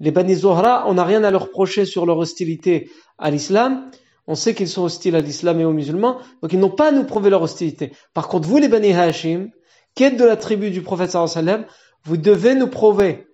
Les 0.00 0.10
Bani 0.10 0.34
Zohra, 0.34 0.84
on 0.86 0.94
n'a 0.94 1.04
rien 1.04 1.24
à 1.24 1.30
leur 1.30 1.42
reprocher 1.42 1.84
sur 1.84 2.06
leur 2.06 2.18
hostilité 2.18 2.90
à 3.18 3.30
l'islam. 3.30 3.90
On 4.26 4.34
sait 4.34 4.54
qu'ils 4.54 4.68
sont 4.68 4.82
hostiles 4.82 5.16
à 5.16 5.20
l'islam 5.20 5.60
et 5.60 5.64
aux 5.64 5.72
musulmans, 5.72 6.18
donc 6.42 6.52
ils 6.52 6.60
n'ont 6.60 6.70
pas 6.70 6.88
à 6.88 6.92
nous 6.92 7.04
prouver 7.04 7.30
leur 7.30 7.42
hostilité. 7.42 7.92
Par 8.14 8.28
contre, 8.28 8.48
vous, 8.48 8.58
les 8.58 8.68
Bani 8.68 8.92
Hashim, 8.92 9.50
qui 9.94 10.04
êtes 10.04 10.16
de 10.16 10.24
la 10.24 10.36
tribu 10.36 10.70
du 10.70 10.82
prophète 10.82 11.10
sallam, 11.10 11.64
vous 12.04 12.16
devez 12.16 12.54
nous 12.54 12.68
prouver 12.68 13.27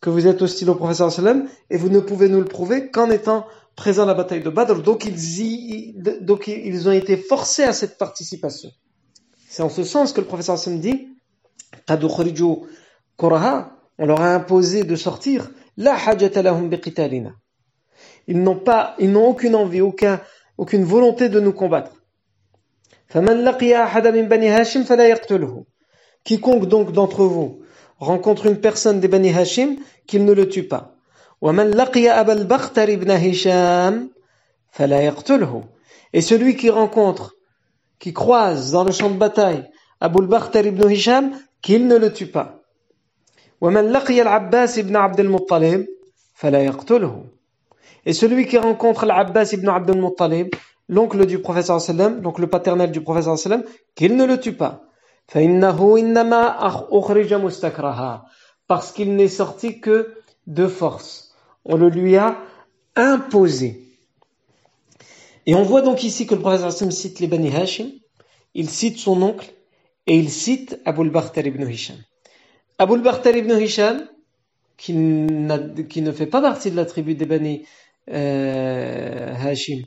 que 0.00 0.10
vous 0.10 0.26
êtes 0.26 0.42
hostile 0.42 0.70
au 0.70 0.74
prophète 0.74 1.10
sallam, 1.10 1.48
et 1.68 1.76
vous 1.76 1.90
ne 1.90 2.00
pouvez 2.00 2.28
nous 2.28 2.38
le 2.40 2.46
prouver 2.46 2.90
qu'en 2.90 3.10
étant 3.10 3.46
présent 3.76 4.04
à 4.04 4.06
la 4.06 4.14
bataille 4.14 4.42
de 4.42 4.50
Badr. 4.50 4.82
Donc 4.82 5.06
ils, 5.06 6.88
ont 6.88 6.92
été 6.92 7.16
forcés 7.16 7.64
à 7.64 7.72
cette 7.72 7.98
participation. 7.98 8.70
C'est 9.48 9.62
en 9.62 9.68
ce 9.68 9.84
sens 9.84 10.12
que 10.12 10.20
le 10.20 10.26
professeur 10.26 10.54
Hassan 10.54 10.80
dit 10.80 11.08
on 13.22 14.06
leur 14.06 14.20
a 14.22 14.34
imposé 14.34 14.84
de 14.84 14.96
sortir. 14.96 15.50
Ils 18.26 18.42
n'ont 18.42 18.56
pas, 18.56 18.94
ils 18.98 19.10
n'ont 19.10 19.28
aucune 19.28 19.54
envie, 19.54 19.80
aucun, 19.80 20.20
aucune 20.56 20.84
volonté 20.84 21.28
de 21.28 21.40
nous 21.40 21.52
combattre. 21.52 21.92
Quiconque 26.24 26.66
donc 26.66 26.92
d'entre 26.92 27.24
vous 27.24 27.62
rencontre 28.00 28.46
une 28.46 28.60
personne 28.60 28.98
des 28.98 29.08
Bani 29.08 29.32
Hashim, 29.32 29.76
qu'il 30.06 30.24
ne 30.24 30.32
le 30.32 30.48
tue 30.48 30.64
pas. 30.64 30.96
Et 36.12 36.20
celui 36.20 36.56
qui 36.56 36.70
rencontre 36.70 37.36
qui 38.00 38.12
croise 38.12 38.72
dans 38.72 38.82
le 38.82 38.90
champ 38.90 39.10
de 39.10 39.16
bataille 39.16 39.70
Abu 40.00 40.26
al 40.34 40.66
ibn 40.66 40.90
Hisham, 40.90 41.32
qu'il 41.60 41.86
ne 41.86 41.96
le 41.96 42.12
tue 42.12 42.26
pas. 42.26 42.62
Et 48.06 48.12
celui 48.14 48.46
qui 48.46 48.56
rencontre 48.58 49.04
l'Abbas 49.04 49.50
ibn 49.52 49.68
Abd 49.68 49.90
al-Muttalib, 49.90 50.54
l'oncle 50.88 51.26
du 51.26 51.38
professeur 51.40 51.80
sallam, 51.80 52.22
donc 52.22 52.38
le 52.38 52.46
paternel 52.46 52.90
du 52.90 53.02
professeur 53.02 53.38
sallam, 53.38 53.62
qu'il 53.94 54.16
ne 54.16 54.24
le 54.24 54.40
tue 54.40 54.54
pas. 54.54 54.89
Parce 58.66 58.92
qu'il 58.92 59.16
n'est 59.16 59.28
sorti 59.28 59.80
que 59.80 60.14
de 60.46 60.66
force. 60.66 61.34
On 61.64 61.76
le 61.76 61.88
lui 61.88 62.16
a 62.16 62.38
imposé. 62.96 63.82
Et 65.46 65.54
on 65.54 65.62
voit 65.62 65.82
donc 65.82 66.04
ici 66.04 66.26
que 66.26 66.34
le 66.34 66.40
prophète 66.40 66.92
cite 66.92 67.20
les 67.20 67.26
Bani 67.26 67.54
Hashim, 67.54 67.90
il 68.54 68.68
cite 68.68 68.98
son 68.98 69.22
oncle 69.22 69.52
et 70.06 70.16
il 70.18 70.30
cite 70.30 70.80
Abu 70.84 71.08
al 71.14 71.46
ibn 71.46 71.68
Hisham. 71.68 71.96
Abu 72.78 72.94
al 73.06 73.36
ibn 73.36 73.52
Hisham, 73.58 74.06
qui, 74.76 74.92
ne 74.92 76.12
fait 76.12 76.26
pas 76.26 76.40
partie 76.40 76.70
de 76.70 76.76
la 76.76 76.84
tribu 76.84 77.14
des 77.14 77.26
Bani 77.26 77.66
euh, 78.10 79.34
Hashim, 79.34 79.82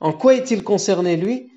en 0.00 0.12
quoi 0.12 0.34
est-il 0.34 0.62
concerné 0.62 1.16
lui? 1.16 1.50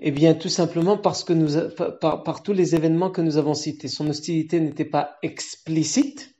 Eh 0.00 0.10
bien, 0.10 0.34
tout 0.34 0.48
simplement 0.48 0.96
parce 0.96 1.24
que 1.24 1.32
nous, 1.32 1.58
par, 2.00 2.42
tous 2.42 2.52
les 2.52 2.74
événements 2.74 3.10
que 3.10 3.20
nous 3.20 3.36
avons 3.36 3.54
cités. 3.54 3.88
Son 3.88 4.08
hostilité 4.08 4.60
n'était 4.60 4.84
pas 4.84 5.16
explicite, 5.22 6.34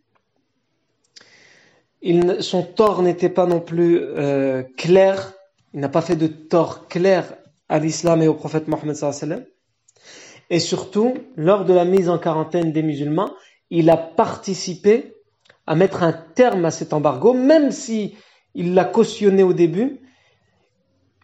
son 2.41 2.63
tort 2.63 3.03
n'était 3.03 3.29
pas 3.29 3.47
non 3.47 3.61
plus 3.61 3.99
euh, 3.99 4.63
clair 4.77 5.35
il 5.75 5.81
n'a 5.81 5.89
pas 5.89 6.01
fait 6.01 6.17
de 6.17 6.27
tort 6.27 6.89
clair 6.89 7.35
à 7.69 7.79
l'islam 7.79 8.23
et 8.23 8.29
au 8.29 8.35
prophète 8.35 8.69
Mohammed 8.69 8.97
sallam. 8.97 9.45
Et 10.51 10.61
surtout, 10.61 11.15
lors 11.37 11.65
de 11.65 11.75
la 11.75 11.85
mise 11.85 12.09
en 12.09 12.19
quarantaine 12.19 12.73
des 12.73 12.83
musulmans, 12.83 13.35
il 13.71 13.91
a 13.91 13.97
participé 13.97 15.15
à 15.67 15.75
mettre 15.75 16.03
un 16.03 16.13
terme 16.13 16.65
à 16.65 16.71
cet 16.71 16.95
embargo, 16.95 17.35
même 17.35 17.71
si 17.71 18.17
il 18.55 18.73
l'a 18.73 18.87
cautionné 18.87 19.43
au 19.43 19.53
début. 19.53 20.01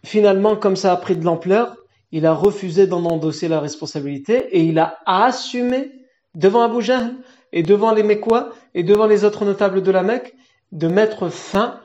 Finalement, 0.03 0.55
comme 0.55 0.75
ça 0.75 0.91
a 0.91 0.97
pris 0.97 1.15
de 1.15 1.25
l'ampleur, 1.25 1.75
il 2.11 2.25
a 2.25 2.33
refusé 2.33 2.87
d'en 2.87 3.03
endosser 3.05 3.47
la 3.47 3.59
responsabilité 3.59 4.35
et 4.55 4.63
il 4.63 4.79
a 4.79 4.99
assumé 5.05 5.91
devant 6.33 6.61
Abu 6.61 6.81
Jahl 6.81 7.15
et 7.51 7.63
devant 7.63 7.91
les 7.91 8.03
Mekwa 8.03 8.49
et 8.73 8.83
devant 8.83 9.07
les 9.07 9.23
autres 9.23 9.45
notables 9.45 9.81
de 9.81 9.91
la 9.91 10.03
Mecque 10.03 10.35
de 10.71 10.87
mettre 10.87 11.29
fin 11.29 11.79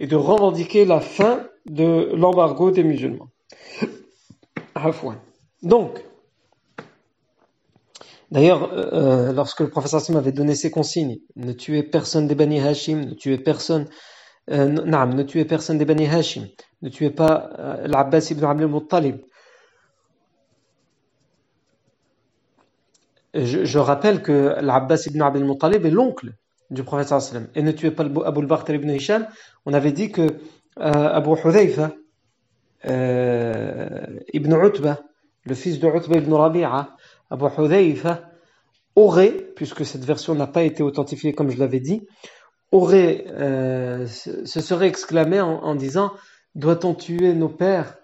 et 0.00 0.06
de 0.06 0.16
revendiquer 0.16 0.84
la 0.84 1.00
fin 1.00 1.44
de 1.66 2.10
l'embargo 2.14 2.70
des 2.70 2.84
musulmans. 2.84 3.28
Donc, 5.62 6.04
d'ailleurs, 8.30 8.72
euh, 8.72 8.90
euh, 8.92 9.32
lorsque 9.32 9.60
le 9.60 9.68
professeur 9.68 10.00
Sim 10.00 10.16
avait 10.16 10.32
donné 10.32 10.54
ses 10.54 10.70
consignes, 10.70 11.18
ne 11.36 11.52
tuez 11.52 11.82
personne 11.82 12.28
des 12.28 12.34
Bani 12.34 12.60
Hashim, 12.60 13.00
ne 13.00 13.14
tuez 13.14 13.38
personne, 13.38 13.88
euh, 14.50 14.68
ne 14.68 15.22
tuez 15.24 15.44
personne 15.44 15.78
des 15.78 15.84
Bani 15.84 16.06
Hashim, 16.06 16.46
ne 16.82 16.88
tuez 16.88 17.10
pas 17.10 17.50
euh, 17.58 17.86
l'Abbas 17.88 18.28
ibn 18.30 18.44
Abdul 18.44 18.68
Muttalib. 18.68 19.16
Je, 23.34 23.78
rappelle 23.78 24.22
que 24.22 24.56
l'Abbas 24.60 25.04
ibn 25.06 25.20
Abdul 25.20 25.44
Muttalib 25.44 25.84
est 25.84 25.90
l'oncle 25.90 26.32
du 26.70 26.82
prophète 26.82 27.08
sallam. 27.08 27.48
Et 27.54 27.62
ne 27.62 27.72
tuez 27.72 27.90
pas 27.90 28.04
Abu 28.24 28.46
al 28.50 28.74
ibn 28.74 28.90
Hisham. 28.90 29.26
On 29.66 29.74
avait 29.74 29.92
dit 29.92 30.10
que 30.10 30.22
euh, 30.22 30.32
Abu 30.78 31.30
Hudhayfa 31.30 31.92
euh, 32.86 34.06
ibn 34.32 34.52
Utba, 34.52 35.00
le 35.44 35.54
fils 35.54 35.78
de 35.78 35.88
Utba 35.88 36.16
ibn 36.16 36.32
Rabi'a, 36.32 36.96
Abu 37.30 37.44
Hudhayfa 37.44 38.22
aurait, 38.96 39.32
puisque 39.56 39.84
cette 39.84 40.04
version 40.04 40.34
n'a 40.34 40.46
pas 40.46 40.62
été 40.62 40.82
authentifiée 40.82 41.34
comme 41.34 41.50
je 41.50 41.58
l'avais 41.58 41.80
dit, 41.80 42.06
aurait, 42.72 43.24
euh, 43.28 44.06
se 44.06 44.60
serait 44.60 44.88
exclamé 44.88 45.40
en, 45.40 45.74
disant 45.74 46.12
Doit-on 46.54 46.94
tuer 46.94 47.34
nos 47.34 47.48
pères, 47.48 47.98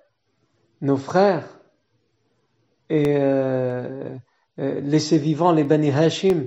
nos 0.80 0.96
frères? 0.96 1.48
Et 2.90 3.16
euh, 4.60 4.80
laisser 4.80 5.18
vivants 5.18 5.50
les 5.50 5.64
Bani 5.64 5.90
Hashim 5.90 6.46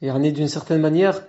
et 0.00 0.10
d'une 0.32 0.48
certaine 0.48 0.80
manière, 0.80 1.26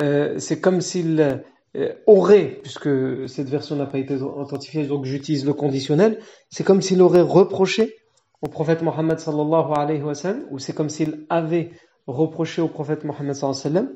euh, 0.00 0.38
c'est 0.38 0.60
comme 0.60 0.80
s'il 0.80 1.42
euh, 1.76 1.92
aurait, 2.06 2.58
puisque 2.62 3.28
cette 3.28 3.48
version 3.48 3.76
n'a 3.76 3.86
pas 3.86 3.98
été 3.98 4.16
authentifiée, 4.16 4.86
donc 4.86 5.04
j'utilise 5.04 5.46
le 5.46 5.52
conditionnel, 5.52 6.18
c'est 6.50 6.64
comme 6.64 6.82
s'il 6.82 7.00
aurait 7.00 7.20
reproché 7.20 7.94
au 8.42 8.48
prophète 8.48 8.82
Mohammed 8.82 9.20
sallallahu 9.20 9.72
alayhi 9.76 10.02
wa 10.02 10.14
ou 10.50 10.58
c'est 10.58 10.72
comme 10.72 10.90
s'il 10.90 11.26
avait 11.28 11.70
reproché 12.08 12.60
au 12.60 12.68
prophète 12.68 13.04
Mohammed 13.04 13.34
sallallahu 13.34 13.88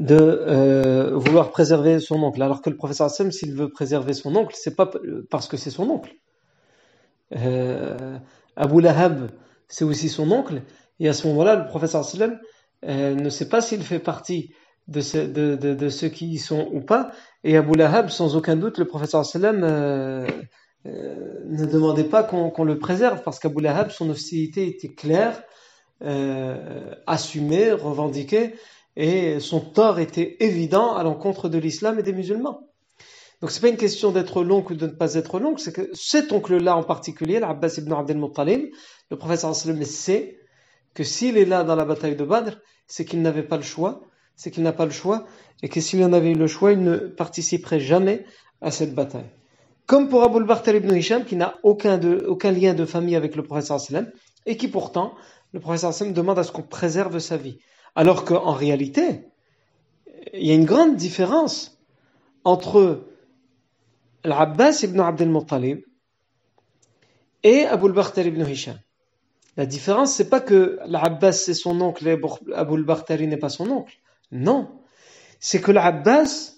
de 0.00 1.12
vouloir 1.14 1.50
préserver 1.50 1.98
son 1.98 2.22
oncle. 2.22 2.42
Alors 2.42 2.60
que 2.60 2.70
le 2.70 2.76
sallam, 2.92 3.32
s'il 3.32 3.54
veut 3.54 3.70
préserver 3.70 4.12
son 4.12 4.34
oncle, 4.36 4.54
c'est 4.58 4.76
pas 4.76 4.90
parce 5.30 5.48
que 5.48 5.56
c'est 5.56 5.70
son 5.70 5.88
oncle. 5.88 6.14
Abu 8.56 8.80
Lahab, 8.80 9.30
c'est 9.68 9.84
aussi 9.84 10.08
son 10.08 10.30
oncle, 10.30 10.62
et 11.00 11.08
à 11.08 11.12
ce 11.12 11.26
moment-là, 11.28 11.56
le 11.56 11.72
wa 11.72 11.86
sallam 11.86 12.38
euh, 12.84 13.14
ne 13.14 13.28
sait 13.28 13.48
pas 13.48 13.60
s'il 13.60 13.82
fait 13.82 13.98
partie 13.98 14.52
de, 14.88 15.00
ceux 15.00 16.08
qui 16.08 16.28
y 16.28 16.38
sont 16.38 16.68
ou 16.72 16.80
pas. 16.80 17.12
Et 17.44 17.56
Abu 17.56 17.76
Lahab, 17.76 18.08
sans 18.08 18.36
aucun 18.36 18.56
doute, 18.56 18.78
le 18.78 18.84
professeur 18.84 19.24
sallam 19.24 19.62
euh, 19.64 20.26
euh, 20.86 21.44
ne 21.46 21.64
demandait 21.64 22.04
pas 22.04 22.22
qu'on 22.22 22.64
le 22.64 22.78
préserve 22.78 23.22
parce 23.22 23.38
qu'Abu 23.38 23.62
Lahab, 23.62 23.90
son 23.90 24.10
hostilité 24.10 24.66
était 24.66 24.94
claire, 24.94 25.42
assumée, 27.06 27.70
revendiquée, 27.70 28.54
et 28.96 29.38
son 29.38 29.60
tort 29.60 30.00
était 30.00 30.36
évident 30.40 30.96
à 30.96 31.04
l'encontre 31.04 31.48
de 31.48 31.58
l'islam 31.58 31.98
et 32.00 32.02
des 32.02 32.12
musulmans. 32.12 32.71
Donc 33.42 33.50
c'est 33.50 33.60
pas 33.60 33.68
une 33.68 33.76
question 33.76 34.12
d'être 34.12 34.44
l'oncle 34.44 34.74
ou 34.74 34.76
de 34.76 34.86
ne 34.86 34.92
pas 34.92 35.14
être 35.14 35.40
l'oncle, 35.40 35.60
c'est 35.60 35.72
que 35.72 35.90
cet 35.94 36.30
oncle-là 36.30 36.76
en 36.76 36.84
particulier, 36.84 37.40
l'Abbas 37.40 37.74
ibn 37.76 37.92
Abdel 37.92 38.16
Muttalib, 38.16 38.70
le 39.10 39.18
professeur 39.18 39.52
sallam 39.56 39.82
sait 39.82 40.38
que 40.94 41.02
s'il 41.02 41.36
est 41.36 41.44
là 41.44 41.64
dans 41.64 41.74
la 41.74 41.84
bataille 41.84 42.14
de 42.14 42.24
Badr, 42.24 42.52
c'est 42.86 43.04
qu'il 43.04 43.20
n'avait 43.20 43.42
pas 43.42 43.56
le 43.56 43.64
choix, 43.64 44.02
c'est 44.36 44.52
qu'il 44.52 44.62
n'a 44.62 44.72
pas 44.72 44.84
le 44.84 44.92
choix, 44.92 45.26
et 45.60 45.68
que 45.68 45.80
s'il 45.80 46.04
en 46.04 46.12
avait 46.12 46.30
eu 46.30 46.36
le 46.36 46.46
choix, 46.46 46.70
il 46.70 46.84
ne 46.84 46.96
participerait 46.96 47.80
jamais 47.80 48.24
à 48.60 48.70
cette 48.70 48.94
bataille. 48.94 49.30
Comme 49.86 50.08
pour 50.08 50.22
Abu 50.22 50.38
al 50.48 50.76
ibn 50.76 50.94
Hisham, 50.94 51.24
qui 51.24 51.34
n'a 51.34 51.58
aucun, 51.64 52.00
aucun 52.28 52.52
lien 52.52 52.74
de 52.74 52.84
famille 52.84 53.16
avec 53.16 53.34
le 53.34 53.42
professeur 53.42 53.80
sallam, 53.80 54.08
et 54.46 54.56
qui 54.56 54.68
pourtant, 54.68 55.14
le 55.52 55.58
professeur 55.58 55.92
sallam 55.92 56.14
demande 56.14 56.38
à 56.38 56.44
ce 56.44 56.52
qu'on 56.52 56.62
préserve 56.62 57.18
sa 57.18 57.38
vie. 57.38 57.58
Alors 57.96 58.24
qu'en 58.24 58.52
réalité, 58.52 59.24
il 60.32 60.46
y 60.46 60.52
a 60.52 60.54
une 60.54 60.64
grande 60.64 60.94
différence 60.94 61.82
entre 62.44 63.11
l'Abbas 64.24 64.82
ibn 64.82 65.00
Abdel 65.00 65.28
Muttalib 65.28 65.80
et 67.42 67.64
Abu 67.66 67.88
al 67.98 68.26
ibn 68.26 68.44
Hisham. 68.46 68.78
La 69.56 69.66
différence, 69.66 70.12
c'est 70.12 70.30
pas 70.30 70.40
que 70.40 70.78
l'Abbas 70.86 71.32
c'est 71.32 71.54
son 71.54 71.80
oncle 71.80 72.06
et 72.08 72.18
Abu 72.54 72.74
al-Bakhtari 72.74 73.26
n'est 73.26 73.36
pas 73.36 73.50
son 73.50 73.70
oncle. 73.70 73.94
Non. 74.30 74.70
c'est 75.40 75.60
que 75.60 75.72
l'Abbas 75.72 76.54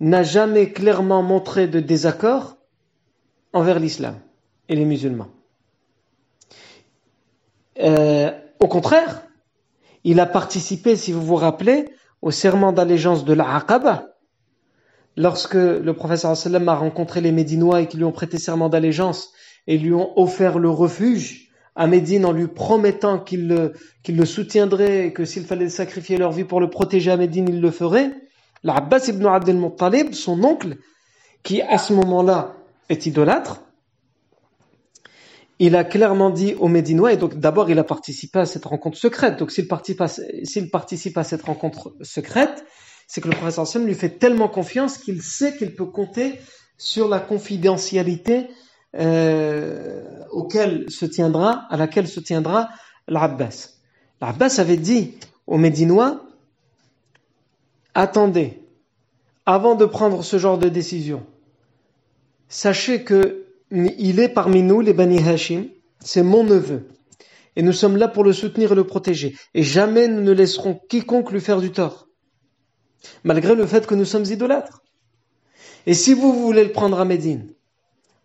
n'a 0.00 0.22
jamais 0.22 0.72
clairement 0.72 1.22
montré 1.22 1.68
de 1.68 1.80
désaccord 1.80 2.58
envers 3.52 3.78
l'islam 3.78 4.20
et 4.68 4.76
les 4.76 4.84
musulmans. 4.84 5.30
Euh, 7.80 8.30
au 8.60 8.68
contraire, 8.68 9.22
il 10.04 10.20
a 10.20 10.26
participé, 10.26 10.96
si 10.96 11.12
vous 11.12 11.22
vous 11.22 11.36
rappelez, 11.36 11.88
au 12.22 12.30
serment 12.30 12.72
d'allégeance 12.72 13.24
de 13.24 13.32
l'Aqaba. 13.32 14.17
Lorsque 15.18 15.54
le 15.54 15.92
professeur 15.94 16.36
sallam 16.36 16.68
a 16.68 16.76
rencontré 16.76 17.20
les 17.20 17.32
Médinois 17.32 17.80
et 17.80 17.88
qu'ils 17.88 17.98
lui 17.98 18.04
ont 18.04 18.12
prêté 18.12 18.38
serment 18.38 18.68
d'allégeance 18.68 19.32
et 19.66 19.76
lui 19.76 19.92
ont 19.92 20.16
offert 20.16 20.60
le 20.60 20.70
refuge 20.70 21.48
à 21.74 21.88
Médine 21.88 22.24
en 22.24 22.30
lui 22.30 22.46
promettant 22.46 23.18
qu'il 23.18 23.48
le, 23.48 23.72
le 24.06 24.24
soutiendrait 24.24 25.06
et 25.06 25.12
que 25.12 25.24
s'il 25.24 25.44
fallait 25.44 25.70
sacrifier 25.70 26.18
leur 26.18 26.30
vie 26.30 26.44
pour 26.44 26.60
le 26.60 26.70
protéger 26.70 27.10
à 27.10 27.16
Médine, 27.16 27.46
il 27.48 27.60
le 27.60 27.72
ferait, 27.72 28.12
l'Abbas 28.62 29.08
ibn 29.08 29.26
Abdel 29.26 29.56
Muttalib, 29.56 30.12
son 30.12 30.44
oncle, 30.44 30.76
qui 31.42 31.62
à 31.62 31.78
ce 31.78 31.94
moment-là 31.94 32.54
est 32.88 33.06
idolâtre, 33.06 33.62
il 35.58 35.74
a 35.74 35.82
clairement 35.82 36.30
dit 36.30 36.54
aux 36.60 36.68
Médinois, 36.68 37.12
et 37.12 37.16
donc 37.16 37.34
d'abord 37.34 37.70
il 37.70 37.78
a 37.80 37.84
participé 37.84 38.38
à 38.38 38.46
cette 38.46 38.66
rencontre 38.66 38.96
secrète. 38.96 39.36
Donc 39.40 39.50
s'il 39.50 39.66
participe 39.66 40.70
participe 40.70 41.18
à 41.18 41.24
cette 41.24 41.42
rencontre 41.42 41.96
secrète, 42.02 42.64
c'est 43.08 43.22
que 43.22 43.28
le 43.28 43.34
professeur 43.34 43.66
Sam 43.66 43.86
lui 43.86 43.94
fait 43.94 44.18
tellement 44.18 44.48
confiance 44.48 44.98
qu'il 44.98 45.22
sait 45.22 45.56
qu'il 45.56 45.74
peut 45.74 45.86
compter 45.86 46.38
sur 46.76 47.08
la 47.08 47.18
confidentialité 47.18 48.46
euh, 48.96 50.04
auquel 50.30 50.90
se 50.90 51.06
tiendra, 51.06 51.66
à 51.70 51.76
laquelle 51.78 52.06
se 52.06 52.20
tiendra 52.20 52.68
l'Abbas. 53.08 53.70
L'Abbas 54.20 54.56
avait 54.58 54.76
dit 54.76 55.14
aux 55.46 55.56
Médinois, 55.56 56.22
attendez, 57.94 58.62
avant 59.46 59.74
de 59.74 59.86
prendre 59.86 60.22
ce 60.22 60.38
genre 60.38 60.58
de 60.58 60.68
décision, 60.68 61.24
sachez 62.48 63.04
que 63.04 63.46
il 63.70 64.20
est 64.20 64.28
parmi 64.28 64.62
nous, 64.62 64.80
les 64.80 64.92
Bani 64.92 65.18
Hashim, 65.26 65.66
c'est 66.00 66.22
mon 66.22 66.44
neveu. 66.44 66.88
Et 67.56 67.62
nous 67.62 67.72
sommes 67.72 67.96
là 67.96 68.08
pour 68.08 68.24
le 68.24 68.32
soutenir 68.32 68.72
et 68.72 68.74
le 68.74 68.84
protéger. 68.84 69.34
Et 69.54 69.62
jamais 69.62 70.08
nous 70.08 70.22
ne 70.22 70.32
laisserons 70.32 70.80
quiconque 70.88 71.32
lui 71.32 71.40
faire 71.40 71.60
du 71.60 71.70
tort. 71.72 72.07
Malgré 73.24 73.54
le 73.54 73.66
fait 73.66 73.86
que 73.86 73.94
nous 73.94 74.04
sommes 74.04 74.24
idolâtres. 74.24 74.82
Et 75.86 75.94
si 75.94 76.14
vous 76.14 76.32
voulez 76.32 76.64
le 76.64 76.72
prendre 76.72 77.00
à 77.00 77.04
Médine, 77.04 77.52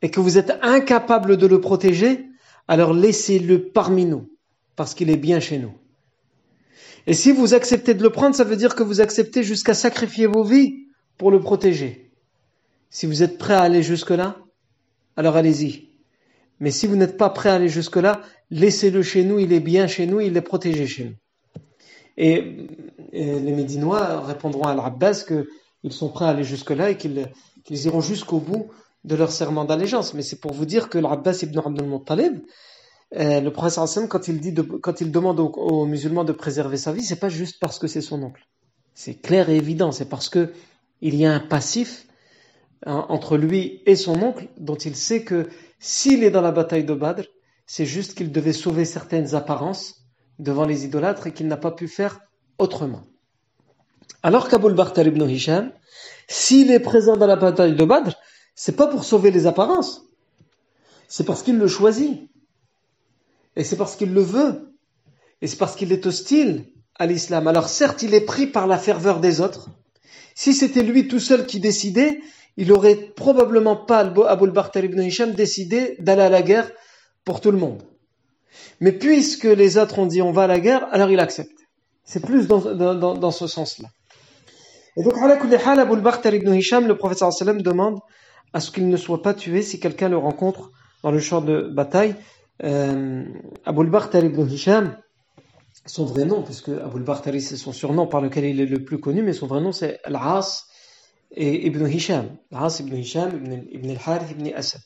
et 0.02 0.12
que 0.12 0.20
vous 0.20 0.38
êtes 0.38 0.52
incapable 0.62 1.38
de 1.38 1.48
le 1.48 1.62
protéger, 1.62 2.26
alors 2.68 2.94
laissez-le 2.94 3.70
parmi 3.70 4.06
nous, 4.06 4.30
parce 4.76 4.94
qu'il 4.94 5.10
est 5.10 5.18
bien 5.18 5.40
chez 5.40 5.58
nous. 5.58 5.74
Et 7.08 7.14
si 7.14 7.32
vous 7.32 7.54
acceptez 7.54 7.94
de 7.94 8.04
le 8.04 8.10
prendre, 8.10 8.36
ça 8.36 8.44
veut 8.44 8.56
dire 8.56 8.76
que 8.76 8.84
vous 8.84 9.02
acceptez 9.02 9.44
jusqu'à 9.44 9.74
sacrifier 9.74 10.28
vos 10.28 10.44
vies 10.44 10.88
pour 11.18 11.32
le 11.32 11.40
protéger. 11.40 12.12
Si 12.90 13.06
vous 13.06 13.24
êtes 13.24 13.38
prêt 13.38 13.54
à 13.54 13.62
aller 13.62 13.82
jusque-là, 13.82 14.38
alors 15.16 15.36
allez-y. 15.36 15.90
Mais 16.60 16.72
si 16.72 16.86
vous 16.86 16.96
n'êtes 16.96 17.18
pas 17.18 17.30
prêt 17.30 17.50
à 17.50 17.56
aller 17.56 17.70
jusque-là, 17.70 18.22
laissez-le 18.52 19.02
chez 19.04 19.24
nous, 19.24 19.40
il 19.40 19.52
est 19.54 19.60
bien 19.60 19.88
chez 19.88 20.06
nous, 20.06 20.20
il 20.20 20.36
est 20.36 20.42
protégé 20.42 20.86
chez 20.86 21.06
nous. 21.06 21.16
Et, 22.18 22.68
les 23.12 23.52
Médinois 23.52 24.22
répondront 24.22 24.64
à 24.64 24.74
l'Abbas 24.74 25.26
qu'ils 25.28 25.92
sont 25.92 26.10
prêts 26.10 26.26
à 26.26 26.30
aller 26.30 26.44
jusque-là 26.44 26.90
et 26.90 26.98
qu'ils 26.98 27.86
iront 27.86 28.02
jusqu'au 28.02 28.40
bout 28.40 28.70
de 29.04 29.16
leur 29.16 29.32
serment 29.32 29.66
d'allégeance. 29.66 30.14
Mais 30.14 30.24
c'est 30.24 30.40
pour 30.40 30.54
vous 30.54 30.66
dire 30.66 30.90
que 30.90 30.98
l'Abbas 30.98 31.40
ibn 31.44 31.60
Abdul 31.60 31.88
Muttalib, 31.88 32.40
euh, 33.16 33.40
le 33.40 33.52
professeur 33.52 33.84
Hassan, 33.84 34.08
quand 34.08 34.28
il, 34.28 34.40
dit 34.40 34.56
quand 34.82 35.02
il 35.02 35.12
demande 35.12 35.40
aux, 35.40 35.86
musulmans 35.86 36.24
de 36.24 36.32
préserver 36.32 36.78
sa 36.78 36.92
vie, 36.92 37.04
c'est 37.04 37.20
pas 37.20 37.30
juste 37.30 37.58
parce 37.60 37.78
que 37.78 37.88
c'est 37.88 38.02
son 38.02 38.24
oncle. 38.24 38.48
C'est 38.96 39.16
clair 39.16 39.50
et 39.50 39.58
évident, 39.58 39.92
c'est 39.92 40.10
parce 40.10 40.30
que 40.30 40.54
il 41.02 41.16
y 41.16 41.26
a 41.26 41.34
un 41.34 41.40
passif 41.40 42.08
Hein, 42.86 43.06
entre 43.08 43.38
lui 43.38 43.82
et 43.86 43.96
son 43.96 44.22
oncle, 44.22 44.50
dont 44.58 44.76
il 44.76 44.96
sait 44.96 45.24
que 45.24 45.48
s'il 45.80 46.24
est 46.24 46.32
dans 46.32 46.42
la 46.42 46.52
bataille 46.52 46.84
de 46.84 46.94
Badr, 46.94 47.24
c'est 47.66 47.86
juste 47.86 48.14
qu'il 48.16 48.32
devait 48.32 48.52
sauver 48.52 48.84
certaines 48.84 49.36
apparences 49.36 50.03
devant 50.40 50.66
les 50.66 50.86
idolâtres 50.86 51.28
et 51.28 51.34
qu'il 51.34 51.48
n'a 51.48 51.58
pas 51.58 51.72
pu 51.72 51.88
faire 51.88 52.20
autrement. 52.58 53.04
Alors 54.22 54.48
qu'Aboul 54.48 54.74
Bakhtar 54.74 55.06
ibn 55.06 55.28
Hisham, 55.28 55.72
s'il 56.28 56.72
est 56.72 56.80
présent 56.80 57.18
dans 57.18 57.28
la 57.28 57.36
bataille 57.36 57.76
de 57.76 57.86
Badr, 57.86 58.16
c'est 58.56 58.76
pas 58.76 58.88
pour 58.88 59.04
sauver 59.04 59.32
les 59.32 59.48
apparences, 59.48 60.06
c'est 61.08 61.26
parce 61.26 61.44
qu'il 61.44 61.58
le 61.58 61.68
choisit. 61.68 62.30
Et 63.56 63.64
c'est 63.64 63.76
parce 63.76 63.96
qu'il 63.96 64.14
le 64.14 64.22
veut. 64.22 64.74
Et 65.42 65.48
c'est 65.48 65.58
parce 65.58 65.76
qu'il 65.76 65.92
est 65.92 66.06
hostile 66.06 66.66
à 66.96 67.06
l'islam. 67.06 67.48
Alors 67.48 67.70
certes, 67.70 68.02
il 68.02 68.14
est 68.14 68.26
pris 68.26 68.48
par 68.48 68.66
la 68.66 68.78
ferveur 68.78 69.20
des 69.20 69.42
autres. 69.42 69.70
Si 70.36 70.54
c'était 70.54 70.82
lui 70.82 71.08
tout 71.08 71.20
seul 71.20 71.46
qui 71.46 71.60
décidait, 71.60 72.20
il 72.58 72.72
aurait 72.72 72.96
probablement 72.96 73.76
pas, 73.76 74.00
Abul 74.00 74.52
Bakhtar 74.52 74.86
ibn 74.86 75.02
Hisham, 75.02 75.34
décidé 75.34 75.96
d'aller 76.00 76.24
à 76.24 76.30
la 76.30 76.42
guerre 76.42 76.72
pour 77.26 77.42
tout 77.42 77.52
le 77.52 77.58
monde. 77.58 77.84
Mais 78.80 78.92
puisque 78.92 79.46
les 79.46 79.78
autres 79.78 80.00
ont 80.00 80.06
dit 80.06 80.22
on 80.22 80.32
va 80.32 80.44
à 80.44 80.48
la 80.48 80.60
guerre, 80.60 80.88
alors 80.92 81.10
il 81.12 81.20
accepte. 81.20 81.58
C'est 82.04 82.24
plus 82.26 82.48
dans, 82.48 83.32
ce 83.32 83.48
sens-là. 83.48 83.90
Et 84.98 85.04
donc, 85.04 85.14
Abu 85.18 86.02
Bakhtar 86.02 86.34
ibn 86.34 86.54
Hisham, 86.54 86.88
le 86.88 86.98
prophète 86.98 87.20
sallam 87.32 87.62
demande 87.62 88.00
à 88.52 88.60
ce 88.60 88.72
qu'il 88.72 88.88
ne 88.88 88.98
soit 88.98 89.22
pas 89.22 89.34
tué 89.34 89.62
si 89.62 89.80
quelqu'un 89.80 90.10
le 90.10 90.18
rencontre 90.18 90.72
dans 91.02 91.12
le 91.12 91.20
champ 91.20 91.42
de 91.42 91.70
bataille. 91.74 92.16
Euh, 92.64 93.24
Abu 93.66 93.88
Bakhtar 93.88 94.24
ibn 94.24 94.48
Hisham, 94.48 94.98
son 95.86 96.06
vrai 96.06 96.26
nom, 96.26 96.44
puisque 96.44 96.70
Abu 96.70 97.02
Bakhtari 97.02 97.42
c'est 97.42 97.58
son 97.58 97.74
surnom 97.74 98.08
par 98.08 98.22
lequel 98.22 98.46
il 98.46 98.62
est 98.62 98.66
le 98.66 98.84
plus 98.84 99.00
connu, 99.00 99.22
mais 99.22 99.34
son 99.34 99.48
vrai 99.48 99.62
nom 99.62 99.72
c'est 99.72 100.00
Al-As 100.04 100.68
Ibn 101.36 101.88
Hisham. 101.88 102.38
Al-As 102.52 102.80
ibn 102.80 102.96
Hisham, 102.96 103.30
ibn, 103.36 103.54
ibn 103.72 103.90
al-Harith 103.90 104.32
ibn 104.32 104.48
Asad. 104.56 104.82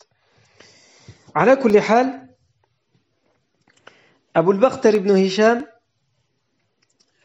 Ala 1.35 1.55
kulli 1.57 1.79
hal, 1.79 2.26
Abu 4.37 4.51
al-Bakhtar 4.51 4.93
ibn 4.93 5.17
Hisham 5.17 5.65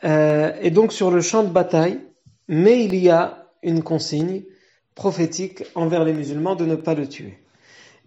euh, 0.02 0.50
est 0.62 0.70
donc 0.70 0.94
sur 0.94 1.10
le 1.10 1.20
champ 1.20 1.42
de 1.42 1.50
bataille, 1.50 2.00
mais 2.48 2.86
il 2.86 2.94
y 2.94 3.10
a 3.10 3.48
une 3.62 3.82
consigne 3.82 4.44
prophétique 4.94 5.62
envers 5.74 6.04
les 6.04 6.14
musulmans 6.14 6.54
de 6.54 6.64
ne 6.64 6.74
pas 6.74 6.94
le 6.94 7.06
tuer. 7.06 7.38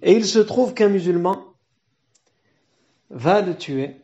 Et 0.02 0.14
il 0.14 0.26
se 0.26 0.40
trouve 0.40 0.74
qu'un 0.74 0.90
musulman 0.90 1.40
va 3.12 3.42
le 3.42 3.56
tuer. 3.56 3.98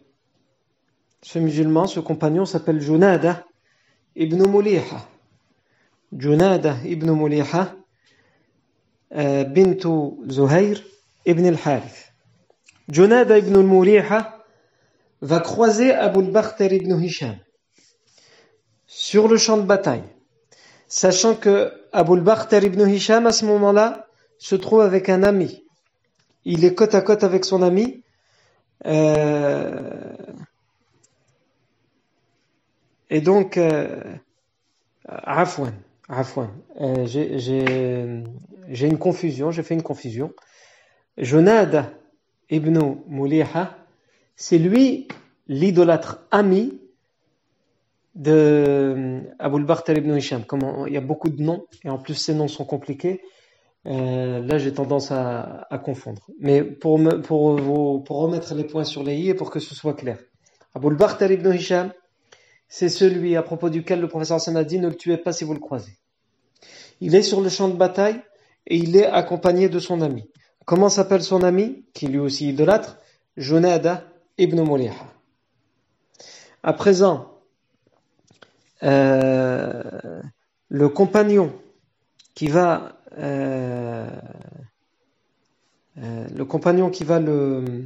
Ce 1.23 1.39
musulman, 1.39 1.87
ce 1.87 1.99
compagnon 1.99 2.45
s'appelle 2.45 2.79
Junada 2.79 3.43
ibn 4.15 4.47
Muliha. 4.47 5.09
Junada 6.15 6.75
ibn 6.85 7.09
Muliha 7.09 7.75
bint 9.09 9.81
Zuhair 10.29 10.77
ibn 11.25 11.47
al-Harith. 11.47 12.13
Junada 12.87 13.39
ibn 13.39 13.63
Muliha 13.63 14.37
va 15.21 15.39
croiser 15.39 15.93
Abu 15.93 16.23
Bakhtar 16.23 16.71
ibn 16.73 16.99
Hisham 16.99 17.37
sur 18.87 19.27
le 19.27 19.37
champ 19.37 19.57
de 19.57 19.63
bataille, 19.63 20.03
sachant 20.87 21.35
que 21.35 21.71
Abu 21.93 22.19
Bakhtar 22.19 22.63
ibn 22.63 22.87
Hisham 22.87 23.27
à 23.27 23.31
ce 23.31 23.45
moment-là 23.45 24.07
se 24.37 24.55
trouve 24.55 24.81
avec 24.81 25.09
un 25.09 25.23
ami. 25.23 25.63
Il 26.43 26.65
est 26.65 26.73
côte 26.73 26.95
à 26.95 27.01
côte 27.01 27.23
avec 27.23 27.45
son 27.45 27.61
ami. 27.61 28.03
Euh, 28.87 30.15
et 33.09 33.21
donc, 33.21 33.57
euh, 33.57 34.01
Afwan. 35.07 35.73
Afwan. 36.09 36.49
Euh, 36.79 37.05
j'ai 37.05 38.87
une 38.87 38.97
confusion, 38.97 39.51
j'ai 39.51 39.63
fait 39.63 39.75
une 39.75 39.83
confusion. 39.83 40.33
Jonad 41.17 41.93
ibn 42.49 42.95
Muliha, 43.07 43.77
c'est 44.35 44.57
lui 44.57 45.07
l'idolâtre 45.47 46.25
ami 46.31 46.79
de 48.15 48.31
euh, 48.31 49.21
Abul 49.39 49.65
Bakhtar 49.65 49.97
ibn 49.97 50.15
Hisham. 50.15 50.43
Il 50.87 50.93
y 50.93 50.97
a 50.97 51.01
beaucoup 51.01 51.29
de 51.29 51.41
noms, 51.41 51.65
et 51.83 51.89
en 51.89 51.97
plus 51.97 52.15
ces 52.15 52.33
noms 52.33 52.47
sont 52.47 52.65
compliqués. 52.65 53.21
Euh, 53.87 54.39
là, 54.45 54.57
j'ai 54.57 54.73
tendance 54.73 55.11
à, 55.11 55.67
confondre. 55.83 56.29
Mais 56.39 56.63
pour, 56.63 56.99
me, 56.99 57.21
pour, 57.21 57.55
pour 58.03 58.17
remettre 58.17 58.53
les 58.53 58.63
points 58.63 58.83
sur 58.83 59.03
les 59.03 59.15
i 59.15 59.29
et 59.29 59.33
pour 59.33 59.49
que 59.49 59.59
ce 59.59 59.73
soit 59.73 59.95
clair. 59.95 60.19
Abul 60.75 60.95
Bakhtar 60.95 61.31
ibn 61.31 61.51
Hisham, 61.53 61.91
c'est 62.67 62.89
celui 62.89 63.35
à 63.35 63.43
propos 63.43 63.69
duquel 63.69 63.99
le 63.99 64.07
professeur 64.07 64.37
Hassan 64.37 64.55
a 64.55 64.63
dit 64.63 64.79
ne 64.79 64.87
le 64.87 64.95
tuez 64.95 65.17
pas 65.17 65.33
si 65.33 65.43
vous 65.43 65.53
le 65.53 65.59
croisez. 65.59 65.97
Il 67.01 67.15
est 67.15 67.23
sur 67.23 67.41
le 67.41 67.49
champ 67.49 67.67
de 67.67 67.75
bataille 67.75 68.21
et 68.67 68.77
il 68.77 68.95
est 68.95 69.07
accompagné 69.07 69.67
de 69.67 69.79
son 69.79 70.01
ami. 70.01 70.29
Comment 70.65 70.89
s'appelle 70.89 71.23
son 71.23 71.43
ami, 71.43 71.85
qui 71.93 72.07
lui 72.07 72.19
aussi 72.19 72.49
idolâtre? 72.49 72.99
Jonada 73.35 74.05
ibn 74.40 74.60
Muliha. 74.62 75.06
À 76.62 76.72
présent, 76.72 77.40
euh, 78.82 80.20
le 80.68 80.88
compagnon 80.88 81.52
qui 82.34 82.48
va 82.48 83.00
euh, 83.18 84.08
euh, 85.98 86.26
le 86.28 86.44
compagnon 86.44 86.90
qui 86.90 87.04
va 87.04 87.20
le 87.20 87.84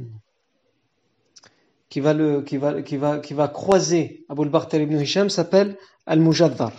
qui 1.89 1.99
va 1.99 2.13
le 2.13 2.41
qui 2.41 2.57
va 2.57 2.81
qui 2.81 2.97
va 2.97 3.19
qui 3.19 3.33
va 3.33 3.47
croiser 3.47 4.25
Abu 4.29 4.49
Bakhtar 4.49 4.81
ibn 4.81 4.99
Hisham 4.99 5.29
s'appelle 5.29 5.77
Al-Mujaddar. 6.05 6.73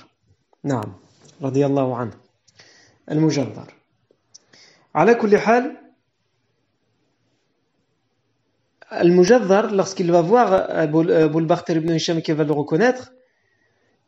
نعم 0.64 0.92
رضي 1.42 1.66
الله 1.66 1.96
عنه 1.96 2.12
المجذر 3.10 3.74
على 4.94 5.14
كل 5.14 5.38
حال 5.38 5.76
Al-Mujaddar, 8.89 9.73
lorsqu'il 9.73 10.11
va 10.11 10.21
voir 10.21 10.53
Aboul 10.53 11.45
Barthel 11.45 11.77
ibn 11.77 11.93
Hisham 11.93 12.21
qui 12.21 12.31
va 12.31 12.43
le 12.45 12.53
reconnaître, 12.53 13.11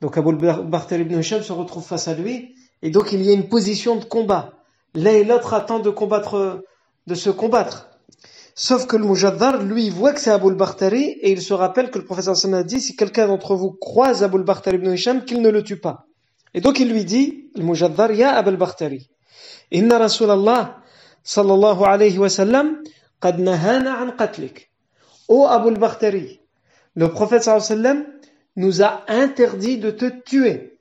donc 0.01 0.17
Aboul 0.17 0.37
Barthel 0.37 1.01
ibn 1.01 1.19
Hisham 1.19 1.41
se 1.43 1.51
retrouve 1.51 1.83
face 1.85 2.07
à 2.07 2.13
lui, 2.13 2.55
et 2.81 2.89
donc 2.89 3.11
il 3.11 3.21
y 3.21 3.29
a 3.29 3.33
une 3.33 3.49
position 3.49 3.97
de 3.97 4.05
combat. 4.05 4.53
L'un 4.95 5.11
et 5.11 5.23
l'autre 5.25 5.53
attendent 5.53 5.83
de 5.83 5.89
combattre, 5.89 6.63
de 7.07 7.15
se 7.15 7.29
combattre. 7.29 7.89
Sauf 8.55 8.87
que 8.87 8.95
le 8.95 9.05
Mujaddar, 9.05 9.61
lui, 9.63 9.89
voit 9.89 10.13
que 10.13 10.21
c'est 10.21 10.31
Aboul 10.31 10.55
Barthari, 10.55 11.03
et 11.21 11.31
il 11.31 11.41
se 11.41 11.53
rappelle 11.53 11.91
que 11.91 11.99
le 11.99 12.05
professeur 12.05 12.31
Hassan 12.33 12.53
a 12.53 12.63
dit, 12.63 12.79
si 12.79 12.95
quelqu'un 12.95 13.27
d'entre 13.27 13.55
vous 13.55 13.71
croise 13.71 14.23
Aboul 14.23 14.43
Barthari 14.43 14.77
ibn 14.77 14.93
Hisham, 14.93 15.25
qu'il 15.25 15.41
ne 15.41 15.49
le 15.49 15.61
tue 15.61 15.79
pas. 15.79 16.05
Et 16.53 16.61
donc 16.61 16.79
il 16.79 16.89
lui 16.91 17.03
dit, 17.03 17.49
le 17.55 17.63
Mujaddar, 17.63 18.13
ya 18.13 18.31
Aboul 18.31 18.55
Barthari. 18.55 19.09
Inna 19.71 19.97
Rasulallah, 19.99 20.77
sallallahu 21.23 21.83
alayhi 21.83 22.17
wa 22.17 22.29
sallam, 22.29 22.81
qad 23.21 23.39
nahana 23.39 23.99
an 24.01 24.11
qatlik. 24.17 24.68
Ô 25.29 25.45
Abu 25.45 25.69
al-Bakhtari, 25.69 26.41
le 26.95 27.07
prophète 27.09 27.43
sallam 27.43 28.05
nous 28.55 28.81
a 28.81 29.05
interdit 29.07 29.77
de 29.77 29.91
te 29.91 30.05
tuer. 30.05 30.79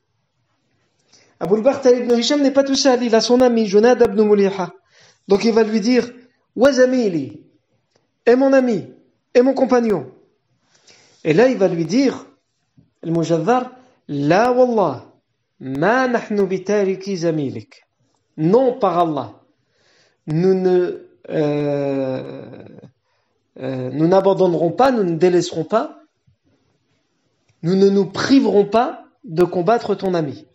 Abu 1.39 1.57
al-Bakhtari 1.57 1.99
ibn 1.99 2.15
Hisham 2.19 2.43
n'est 2.43 2.51
pas 2.51 2.65
tout 2.65 2.75
seul, 2.75 3.03
il 3.03 3.15
a 3.15 3.21
son 3.21 3.43
ami 3.43 3.67
Junad 3.67 4.03
ibn 4.03 4.23
Muliha. 4.23 4.73
Donc 5.29 5.45
il 5.45 5.53
va 5.53 5.63
lui 5.63 5.81
dire, 5.81 6.11
Wazamili, 6.57 7.45
et 8.27 8.35
mon 8.37 8.53
ami, 8.55 8.93
et 9.35 9.43
mon 9.43 9.53
compagnon. 9.53 10.11
Et 11.25 11.35
là, 11.35 11.49
il 11.49 11.59
va 11.59 11.69
lui 11.69 11.85
dire, 11.85 12.27
le 13.03 13.13
mujaddar, 13.13 13.71
La 14.09 14.51
wallah, 14.51 15.05
ma 15.61 16.09
nahnu 16.09 16.47
bitariki. 16.47 17.21
Non, 18.39 18.79
par 18.79 18.99
Allah, 18.99 19.43
nous 20.27 20.55
ne, 20.55 21.07
euh, 21.29 22.65
euh, 23.61 23.91
nous 23.93 24.07
n'abandonnerons 24.07 24.73
pas, 24.73 24.91
nous 24.91 25.05
ne 25.05 25.17
délaisserons 25.17 25.65
pas, 25.65 26.01
nous 27.63 27.75
ne 27.75 27.89
nous 27.89 28.07
priverons 28.07 28.65
pas 28.65 29.05
de 29.25 29.45
combattre 29.45 29.95
ton 29.95 30.15
ami. 30.15 30.47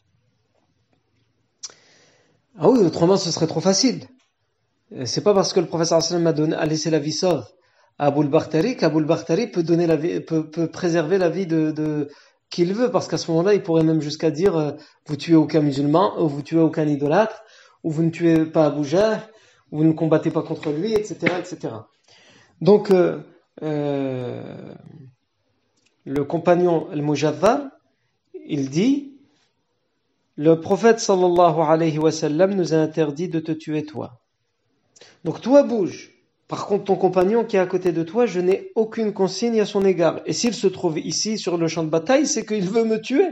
Ah 2.57 2.69
oui, 2.69 2.79
autrement 2.79 3.17
ce 3.17 3.31
serait 3.31 3.47
trop 3.47 3.61
facile. 3.61 4.07
C'est 5.05 5.23
pas 5.23 5.33
parce 5.33 5.53
que 5.53 5.59
le 5.59 5.65
professeur 5.65 5.99
a, 5.99 6.27
a 6.29 6.65
laissé 6.65 6.89
la 6.91 6.99
vie 6.99 7.11
sauve 7.11 7.45
Abul 7.99 8.27
Bakhtari 8.27 8.75
qu'Abul 8.75 9.05
Bakhtari 9.05 9.47
peut 9.47 9.63
peut, 9.63 10.67
préserver 10.67 11.17
la 11.17 11.29
vie 11.29 11.45
de, 11.45 11.71
de 11.71 12.09
qu'il 12.49 12.73
veut, 12.73 12.91
parce 12.91 13.07
qu'à 13.07 13.17
ce 13.17 13.29
moment-là, 13.31 13.53
il 13.53 13.63
pourrait 13.63 13.83
même 13.83 14.01
jusqu'à 14.01 14.29
dire 14.29 14.55
euh, 14.55 14.71
vous 15.07 15.15
tuez 15.15 15.35
aucun 15.35 15.61
musulman, 15.61 16.21
ou 16.21 16.27
vous 16.27 16.41
tuez 16.41 16.59
aucun 16.59 16.87
idolâtre, 16.87 17.43
ou 17.83 17.91
vous 17.91 18.03
ne 18.03 18.09
tuez 18.09 18.45
pas 18.45 18.67
Abu 18.67 18.81
ou 19.71 19.77
vous 19.77 19.83
ne 19.83 19.93
combattez 19.93 20.29
pas 20.29 20.43
contre 20.43 20.71
lui, 20.71 20.93
etc., 20.93 21.33
etc. 21.39 21.73
Donc, 22.63 22.91
euh, 22.91 23.19
euh, 23.61 24.73
le 26.05 26.23
compagnon 26.23 26.89
al-Mujaddar, 26.91 27.59
il 28.47 28.69
dit 28.69 29.11
le 30.37 30.61
prophète 30.61 31.01
sallallahu 31.01 31.59
alayhi 31.59 31.99
wa 31.99 32.13
sallam 32.13 32.53
nous 32.55 32.73
a 32.73 32.77
interdit 32.77 33.27
de 33.27 33.41
te 33.41 33.51
tuer 33.51 33.83
toi. 33.83 34.21
Donc 35.25 35.41
toi 35.41 35.63
bouge. 35.63 36.11
Par 36.47 36.65
contre, 36.65 36.85
ton 36.85 36.95
compagnon 36.95 37.43
qui 37.43 37.57
est 37.57 37.59
à 37.59 37.65
côté 37.65 37.91
de 37.91 38.01
toi, 38.01 38.25
je 38.27 38.39
n'ai 38.39 38.71
aucune 38.75 39.11
consigne 39.11 39.59
à 39.59 39.65
son 39.65 39.83
égard. 39.83 40.21
Et 40.25 40.31
s'il 40.31 40.53
se 40.53 40.67
trouve 40.67 40.97
ici 40.99 41.37
sur 41.37 41.57
le 41.57 41.67
champ 41.67 41.83
de 41.83 41.89
bataille, 41.89 42.25
c'est 42.25 42.45
qu'il 42.45 42.69
veut 42.69 42.85
me 42.85 43.01
tuer. 43.01 43.27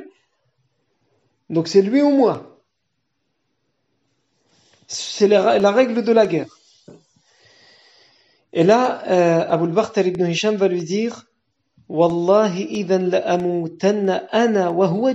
Donc 1.49 1.69
c'est 1.69 1.81
lui 1.81 2.01
ou 2.01 2.09
moi. 2.09 2.59
C'est 4.87 5.29
la, 5.29 5.71
règle 5.71 6.03
de 6.03 6.11
la 6.11 6.27
guerre. 6.27 6.53
Et 8.53 8.63
là, 8.63 9.03
euh, 9.07 9.45
Abu 9.47 9.71
al 9.95 10.07
ibn 10.07 10.25
Hisham 10.25 10.55
va 10.55 10.67
lui 10.67 10.83
dire 10.83 11.25
Wallahi 11.89 12.79
idhan 12.79 13.11
ana 14.31 14.71
wa 14.71 14.87
huwa. 14.87 15.13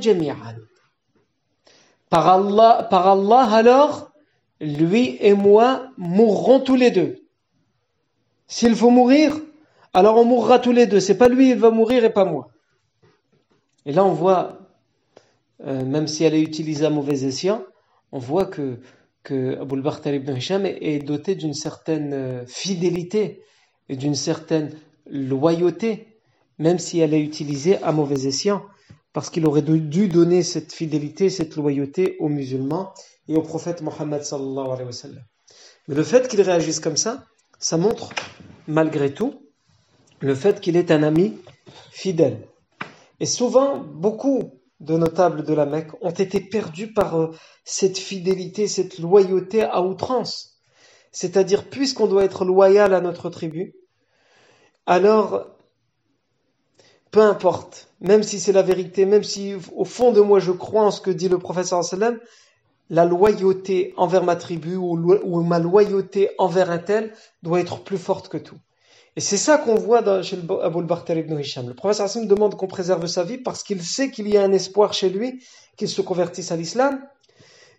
Par 2.09 2.29
Allah, 2.29 2.87
par 2.91 3.07
Allah 3.09 3.49
alors, 3.53 4.13
lui 4.61 5.17
et 5.21 5.35
moi 5.35 5.87
mourrons 5.97 6.61
tous 6.61 6.77
les 6.77 6.91
deux. 6.91 7.23
S'il 8.47 8.75
faut 8.75 8.91
mourir, 8.91 9.37
alors 9.93 10.17
on 10.19 10.25
mourra 10.25 10.59
tous 10.59 10.73
les 10.73 10.87
deux. 10.87 11.01
C'est 11.01 11.19
pas 11.19 11.29
lui, 11.29 11.51
il 11.51 11.59
va 11.59 11.71
mourir 11.71 12.05
et 12.05 12.13
pas 12.13 12.25
moi. 12.25 12.51
Et 13.87 13.93
là, 13.93 14.05
on 14.05 14.13
voit, 14.13 14.59
euh, 15.65 15.85
même 15.85 16.07
si 16.07 16.25
elle 16.25 16.35
est 16.35 16.43
utilisée 16.43 16.87
à 16.87 16.91
mauvais 16.91 17.25
escient, 17.25 17.63
on 18.13 18.19
voit 18.19 18.47
que, 18.47 18.79
que 19.27 19.59
Abu 19.61 19.83
al 20.05 20.15
ibn 20.15 20.37
Hisham 20.37 20.65
est, 20.67 21.05
doté 21.05 21.35
d'une 21.35 21.53
certaine 21.53 22.13
euh, 22.15 22.47
fidélité 22.47 23.43
et 23.89 23.97
d'une 23.97 24.15
certaine 24.15 24.71
loyauté, 25.11 26.21
même 26.59 26.79
si 26.79 27.01
elle 27.01 27.13
est 27.13 27.21
utilisée 27.21 27.83
à 27.83 27.91
mauvais 27.91 28.25
escient, 28.29 28.63
parce 29.13 29.29
qu'il 29.29 29.45
aurait 29.47 29.63
dû 29.63 30.07
donner 30.07 30.45
cette 30.45 30.73
fidélité, 30.73 31.29
cette 31.29 31.57
loyauté 31.57 32.17
aux 32.21 32.29
musulmans 32.29 32.95
et 33.27 33.35
au 33.35 33.43
prophète 33.43 33.83
Mohammed 33.83 34.23
sallallahu 34.23 34.71
alayhi 34.71 34.85
wa. 34.85 35.11
Mais 35.89 35.95
le 35.97 36.05
fait 36.05 36.29
qu'il 36.29 36.41
réagisse 36.43 36.79
comme 36.79 36.97
ça, 36.97 37.25
ça 37.59 37.77
montre 37.79 38.11
malgré 38.69 39.13
tout 39.13 39.43
le 40.21 40.37
fait 40.37 40.61
qu'il 40.61 40.77
est 40.77 40.93
un 40.93 41.03
ami 41.03 41.37
fidèle. 41.91 42.47
Et 43.19 43.27
souvent, 43.27 43.79
beaucoup 43.79 44.53
de 44.81 44.97
notables 44.97 45.45
de 45.45 45.55
la 45.55 45.67
Mecque 45.67 45.93
ont 46.03 46.11
été 46.11 46.41
perdus 46.41 46.93
par 46.93 47.19
euh, 47.19 47.31
cette 47.65 47.99
fidélité, 47.99 48.69
cette 48.69 48.99
loyauté 48.99 49.63
à 49.63 49.83
outrance. 49.83 50.59
C'est-à-dire, 51.13 51.69
puisqu'on 51.71 52.07
doit 52.07 52.25
être 52.25 52.45
loyal 52.45 52.93
à 52.93 53.01
notre 53.01 53.31
tribu, 53.31 53.75
alors, 54.87 55.47
peu 57.11 57.21
importe, 57.21 57.89
même 58.01 58.23
si 58.23 58.39
c'est 58.39 58.53
la 58.53 58.63
vérité, 58.63 59.05
même 59.05 59.25
si 59.25 59.55
au 59.75 59.85
fond 59.85 60.13
de 60.13 60.21
moi 60.21 60.39
je 60.39 60.53
crois 60.53 60.83
en 60.83 60.91
ce 60.91 61.01
que 61.01 61.11
dit 61.11 61.29
le 61.29 61.39
professeur 61.39 61.83
sallam, 61.83 62.21
la 62.89 63.05
loyauté 63.05 63.95
envers 63.97 64.23
ma 64.23 64.37
tribu 64.37 64.77
ou, 64.77 65.43
ma 65.43 65.59
loyauté 65.59 66.31
envers 66.39 66.71
un 66.71 66.79
tel 66.79 67.13
doit 67.43 67.61
être 67.61 67.83
plus 67.83 67.99
forte 67.99 68.29
que 68.29 68.39
tout. 68.39 68.59
Et 69.17 69.21
c'est 69.21 69.39
ça 69.39 69.57
qu'on 69.57 69.77
voit 69.77 70.23
chez 70.23 70.37
Abu 70.63 70.79
al 71.09 71.19
ibn 71.19 71.39
Hisham. 71.41 71.69
Le 71.69 71.75
professeur 71.75 72.05
Hassim 72.05 72.27
demande 72.27 72.55
qu'on 72.55 72.67
préserve 72.67 73.07
sa 73.07 73.25
vie 73.25 73.39
parce 73.39 73.63
qu'il 73.63 73.83
sait 73.83 74.11
qu'il 74.11 74.29
y 74.29 74.37
a 74.37 74.43
un 74.43 74.53
espoir 74.53 74.93
chez 74.93 75.09
lui 75.09 75.43
qu'il 75.79 75.89
se 75.89 76.03
convertisse 76.03 76.53
à 76.53 76.57
l'islam. 76.57 77.01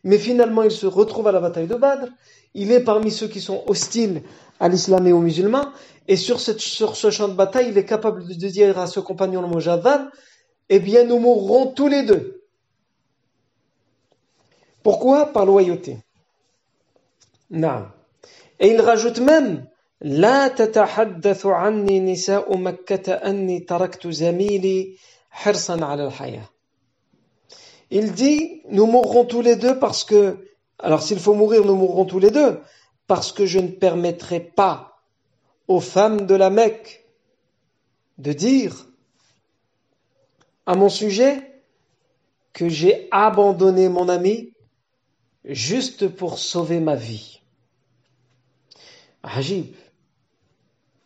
Mais 0.04 0.18
finalement, 0.18 0.64
il 0.64 0.72
se 0.72 0.88
retrouve 0.88 1.28
à 1.28 1.32
la 1.32 1.40
bataille 1.40 1.68
de 1.68 1.76
Badr. 1.76 2.08
Il 2.56 2.72
est 2.72 2.80
parmi 2.80 3.12
ceux 3.12 3.28
qui 3.28 3.40
sont 3.40 3.64
hostiles 3.68 4.24
à 4.60 4.68
l'islam 4.68 5.06
et 5.06 5.12
aux 5.12 5.20
musulmans. 5.20 5.72
Et 6.08 6.16
sur, 6.16 6.40
cette, 6.40 6.60
sur 6.60 6.96
ce 6.96 7.12
champ 7.12 7.28
de 7.28 7.34
bataille, 7.36 7.70
il 7.70 7.78
est 7.78 7.86
capable 7.86 8.26
de 8.26 8.48
dire 8.48 8.80
à 8.80 8.88
ce 8.88 9.00
compagnon 9.00 9.42
le 9.42 9.48
Mujaddan, 9.48 10.08
eh 10.70 10.80
bien, 10.80 11.04
nous 11.04 11.20
mourrons 11.20 11.68
tous 11.68 11.88
les 11.88 12.04
deux. 12.04 12.42
Pourquoi? 14.82 15.28
Par 15.28 15.46
loyauté. 15.46 15.98
Non. 17.52 17.86
Et 18.60 18.70
il 18.70 18.82
rajoute 18.82 19.20
même 19.20 19.68
لا 20.01 20.49
تتحدث 20.49 21.47
عني 21.47 22.01
نساء 22.01 22.57
مكة 22.57 23.13
أني 23.13 23.61
تركت 23.61 24.07
زميلي 24.07 24.97
حرصا 25.31 25.85
على 25.85 26.07
الحياة. 26.07 26.49
Il 27.91 28.13
dit 28.13 28.63
nous 28.69 28.87
mourrons 28.87 29.25
tous 29.25 29.43
les 29.43 29.57
deux 29.57 29.79
parce 29.79 30.05
que 30.05 30.49
alors 30.79 31.03
s'il 31.03 31.21
faut 31.21 31.35
mourir 31.35 31.65
nous 31.65 31.77
mourrons 31.77 32.05
tous 32.05 32.19
les 32.19 32.31
deux 32.31 32.61
parce 33.07 33.33
que 33.33 33.47
je 33.47 33.59
ne 33.59 33.69
permettrai 33.69 34.41
pas 34.41 34.99
aux 35.69 35.81
femmes 35.81 36.27
de 36.27 36.35
la 36.35 36.51
Mecque 36.51 37.05
de 38.19 38.33
dire 38.33 38.87
à 40.67 40.75
mon 40.75 40.89
sujet 40.89 41.63
que 42.53 42.69
j'ai 42.69 43.09
abandonné 43.11 43.89
mon 43.89 44.09
ami 44.09 44.53
juste 45.45 46.09
pour 46.09 46.39
sauver 46.39 46.81
ma 46.81 46.97
vie. 46.97 47.41
Ajib. 49.23 49.75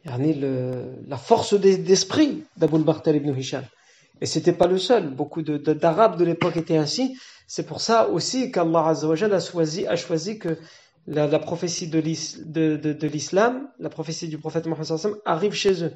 la 0.06 1.18
force 1.18 1.54
d'esprit 1.54 2.44
d'Aboul 2.58 2.84
Bartel 2.84 3.16
ibn 3.18 3.36
Hisham. 3.38 3.64
Et 4.22 4.26
c'était 4.26 4.54
pas 4.54 4.68
le 4.68 4.78
seul. 4.78 5.10
Beaucoup 5.10 5.42
d'Arabes 5.42 6.18
de, 6.18 6.26
l'époque 6.26 6.58
étaient 6.58 6.78
ainsi. 6.78 7.18
C'est 7.48 7.66
pour 7.66 7.82
ça 7.82 8.08
aussi 8.10 8.52
qu'Allah 8.52 8.90
a 8.90 9.40
choisi, 9.40 9.88
a 9.88 9.96
choisi 9.96 10.38
que 10.38 10.58
la, 11.08 11.40
prophétie 11.40 11.88
de 11.88 12.00
l'islam, 13.08 13.68
la 13.80 13.90
prophétie 13.90 14.28
du 14.28 14.38
prophète 14.38 14.68
Mohammed 14.68 15.18
arrive 15.26 15.54
chez 15.54 15.84
eux. 15.84 15.94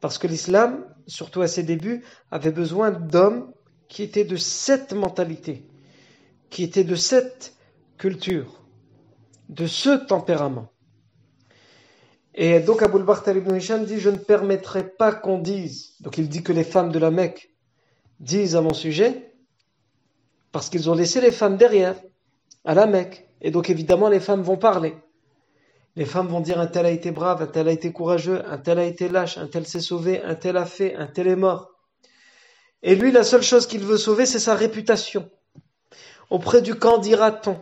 Parce 0.00 0.18
que 0.18 0.26
l'islam, 0.26 0.84
surtout 1.06 1.42
à 1.42 1.48
ses 1.48 1.62
débuts, 1.62 2.04
avait 2.30 2.50
besoin 2.50 2.90
d'hommes 2.90 3.52
qui 3.88 4.02
étaient 4.02 4.24
de 4.24 4.36
cette 4.36 4.92
mentalité, 4.92 5.66
qui 6.50 6.64
étaient 6.64 6.84
de 6.84 6.96
cette 6.96 7.54
culture, 7.98 8.64
de 9.48 9.66
ce 9.66 9.90
tempérament. 9.90 10.68
Et 12.34 12.60
donc 12.60 12.82
Abu 12.82 12.98
al 12.98 13.36
ibn 13.36 13.58
dit 13.84 14.00
Je 14.00 14.10
ne 14.10 14.16
permettrai 14.16 14.88
pas 14.88 15.12
qu'on 15.12 15.38
dise, 15.38 15.94
donc 16.00 16.18
il 16.18 16.28
dit 16.28 16.42
que 16.42 16.52
les 16.52 16.64
femmes 16.64 16.90
de 16.90 16.98
la 16.98 17.10
Mecque 17.10 17.50
disent 18.20 18.56
à 18.56 18.62
mon 18.62 18.72
sujet 18.72 19.34
Parce 20.50 20.70
qu'ils 20.70 20.88
ont 20.88 20.94
laissé 20.94 21.20
les 21.20 21.30
femmes 21.30 21.56
derrière, 21.56 21.96
à 22.64 22.74
la 22.74 22.86
Mecque. 22.86 23.28
Et 23.40 23.50
donc 23.50 23.68
évidemment, 23.70 24.08
les 24.08 24.20
femmes 24.20 24.42
vont 24.42 24.56
parler. 24.56 24.94
Les 25.94 26.06
femmes 26.06 26.28
vont 26.28 26.40
dire 26.40 26.58
un 26.58 26.66
tel 26.66 26.86
a 26.86 26.90
été 26.90 27.10
brave, 27.10 27.42
un 27.42 27.46
tel 27.46 27.68
a 27.68 27.72
été 27.72 27.92
courageux, 27.92 28.42
un 28.48 28.56
tel 28.56 28.78
a 28.78 28.84
été 28.84 29.08
lâche, 29.08 29.36
un 29.36 29.46
tel 29.46 29.66
s'est 29.66 29.80
sauvé, 29.80 30.22
un 30.22 30.34
tel 30.34 30.56
a 30.56 30.64
fait, 30.64 30.94
un 30.94 31.06
tel 31.06 31.28
est 31.28 31.36
mort. 31.36 31.72
Et 32.82 32.94
lui, 32.94 33.12
la 33.12 33.24
seule 33.24 33.42
chose 33.42 33.66
qu'il 33.66 33.84
veut 33.84 33.98
sauver, 33.98 34.24
c'est 34.24 34.38
sa 34.38 34.54
réputation. 34.54 35.30
Auprès 36.30 36.62
du 36.62 36.74
camp 36.76 36.96
dira-t-on. 36.96 37.60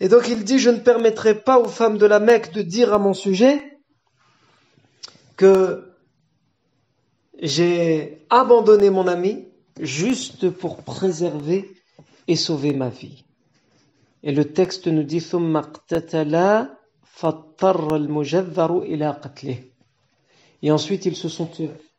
Et 0.00 0.08
donc 0.08 0.28
il 0.28 0.44
dit, 0.44 0.58
je 0.58 0.70
ne 0.70 0.78
permettrai 0.78 1.34
pas 1.34 1.58
aux 1.58 1.68
femmes 1.68 1.98
de 1.98 2.06
la 2.06 2.20
Mecque 2.20 2.52
de 2.52 2.62
dire 2.62 2.92
à 2.92 2.98
mon 2.98 3.14
sujet 3.14 3.78
que 5.36 5.92
j'ai 7.40 8.26
abandonné 8.30 8.90
mon 8.90 9.06
ami 9.06 9.48
juste 9.80 10.50
pour 10.50 10.78
préserver 10.78 11.70
et 12.28 12.36
sauver 12.36 12.72
ma 12.72 12.88
vie. 12.88 13.24
Et 14.22 14.32
le 14.32 14.52
texte 14.52 14.86
nous 14.86 15.02
dit 15.04 15.24
Et 20.62 20.70
ensuite 20.70 21.06
ils 21.06 21.16
se 21.16 21.28
sont 21.28 21.50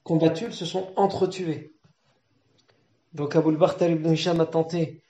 combattus, 0.04 0.48
ils 0.50 0.54
se 0.54 0.66
sont 0.66 0.92
entretués. 0.96 1.74
Donc 3.14 3.36
Abu 3.36 3.56
al 3.80 3.92
ibn 3.92 4.12
Hisham 4.12 4.42
a 4.42 4.46
tenté 4.46 5.02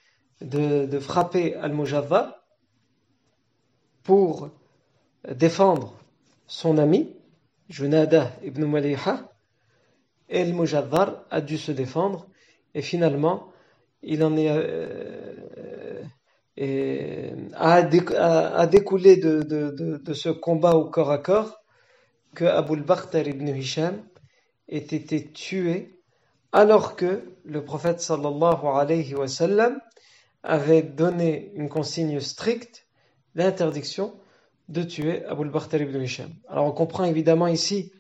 de, 0.42 1.00
frapper 1.00 1.56
Al-Mujaddar 1.56 2.37
pour 4.08 4.50
défendre 5.30 5.94
son 6.48 6.78
ami, 6.78 7.14
Junada 7.68 8.32
ibn 8.42 8.64
Maliha, 8.64 9.30
et 10.30 10.44
Al-Mujaddar 10.44 11.26
a 11.30 11.42
dû 11.42 11.58
se 11.58 11.74
défendre, 11.74 12.26
et 12.74 12.82
finalement, 12.82 13.52
il 14.02 14.24
en 14.24 14.38
est, 14.38 14.48
euh, 14.50 16.06
a, 17.54 17.82
découlé 18.66 19.18
de, 19.18 20.14
ce 20.14 20.30
combat 20.30 20.76
au 20.76 20.86
corps 20.90 21.12
à 21.12 21.18
corps 21.18 21.62
que 22.34 22.46
Abu 22.46 22.82
al 23.14 23.28
ibn 23.28 23.50
Hisham 23.50 24.02
ait 24.70 24.78
été 24.78 25.34
tué 25.34 26.00
alors 26.54 26.96
que 26.96 27.36
le 27.44 27.66
prophète 27.66 28.10
alayhi 28.10 29.14
avait 30.44 30.82
donné 30.82 31.52
une 31.56 31.68
consigne 31.68 32.22
stricte 32.22 32.87
d'interdiction 33.38 34.14
de 34.68 34.84
tuer 34.84 35.24
Abu 35.26 35.44
al 35.44 35.82
ibn 35.82 36.02
Hisham. 36.02 36.32
Alors 36.50 36.66
on 36.66 36.72
comprend 36.72 37.06
évidemment 37.06 37.48
ici 37.48 37.94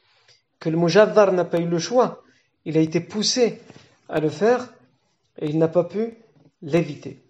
que 0.59 0.69
le 0.69 0.77
Mujaddar 0.77 1.31
n'a 1.31 1.45
pas 1.45 1.59
eu 1.59 1.67
le 1.67 1.79
choix. 1.79 2.23
Il 2.65 2.77
a 2.77 2.81
été 2.81 2.99
poussé 2.99 3.61
à 4.09 4.19
le 4.19 4.29
faire 4.29 4.73
et 5.39 5.47
il 5.47 5.57
n'a 5.57 5.67
pas 5.67 5.83
pu 5.83 6.17
l'éviter. 6.61 7.23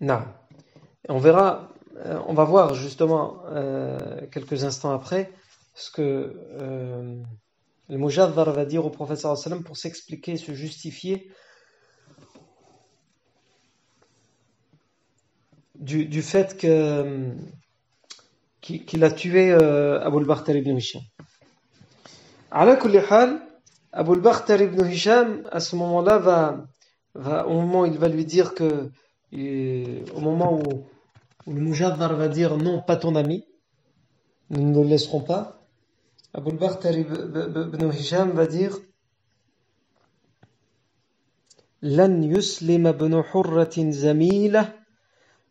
Non. 0.00 0.22
On 1.08 1.18
verra, 1.18 1.72
euh, 1.96 2.18
on 2.26 2.34
va 2.34 2.44
voir 2.44 2.74
justement 2.74 3.42
euh, 3.46 4.26
quelques 4.32 4.64
instants 4.64 4.92
après 4.92 5.32
ce 5.74 5.90
que 5.90 6.34
euh, 6.60 7.22
le 7.88 7.98
Mujaddar 7.98 8.50
va 8.52 8.64
dire 8.64 8.84
au 8.84 9.36
sallam 9.36 9.62
pour 9.62 9.76
s'expliquer, 9.76 10.36
se 10.36 10.52
justifier 10.52 11.30
du, 15.75 16.05
du 16.05 16.21
fait 16.21 16.57
que 16.57 17.33
qu'il 18.61 19.03
a 19.03 19.11
tué 19.11 19.51
Abu 19.51 20.17
al-Bakhtar 20.17 20.55
ibn 20.55 20.77
Hisham. 20.77 21.01
À 22.51 22.75
kulli 22.75 22.99
hal, 23.09 23.41
Abu 23.91 24.11
al-Bakhtar 24.11 24.61
ibn 24.61 24.85
Hisham, 24.85 25.47
à 25.51 25.59
ce 25.59 25.75
moment-là, 25.75 26.17
va, 26.17 26.65
va, 27.15 27.47
au 27.47 27.53
moment 27.53 27.81
où 27.81 27.85
il 27.85 27.97
va 27.97 28.09
lui 28.09 28.25
dire 28.25 28.53
que 28.53 28.91
et 29.31 30.03
au 30.15 30.19
moment 30.21 30.59
où, 30.59 30.85
le 31.51 31.61
Mujaddar 31.61 32.15
va 32.15 32.27
dire 32.27 32.57
non, 32.57 32.81
pas 32.81 32.95
ton 32.95 33.15
ami, 33.15 33.45
nous 34.49 34.69
ne 34.69 34.83
le 34.83 34.87
laisserons 34.87 35.21
pas, 35.21 35.61
Abu 36.33 36.51
Bakr 36.51 36.95
ibn 36.95 37.91
Hisham 37.91 38.31
va 38.31 38.45
dire 38.45 38.77
لن 41.81 42.23
يسلم 42.23 42.87
ابن 42.87 43.23
حرة 43.23 43.91
زميله 43.91 44.73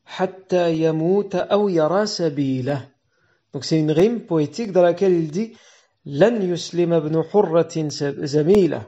حتى 0.05 0.73
يموت 0.73 1.35
أو 1.35 1.69
يرى 1.69 2.05
سبيله. 2.05 2.89
Donc 3.53 3.65
c'est 3.65 3.79
une 3.79 3.91
rime 3.91 4.21
poétique 4.21 4.71
dans 4.71 4.81
laquelle 4.81 5.13
il 5.13 5.29
dit 5.31 5.53
لن 6.05 6.41
يسلم 6.41 6.93
ابن 6.93 7.23
حرة 7.23 7.87
زميله 8.25 8.83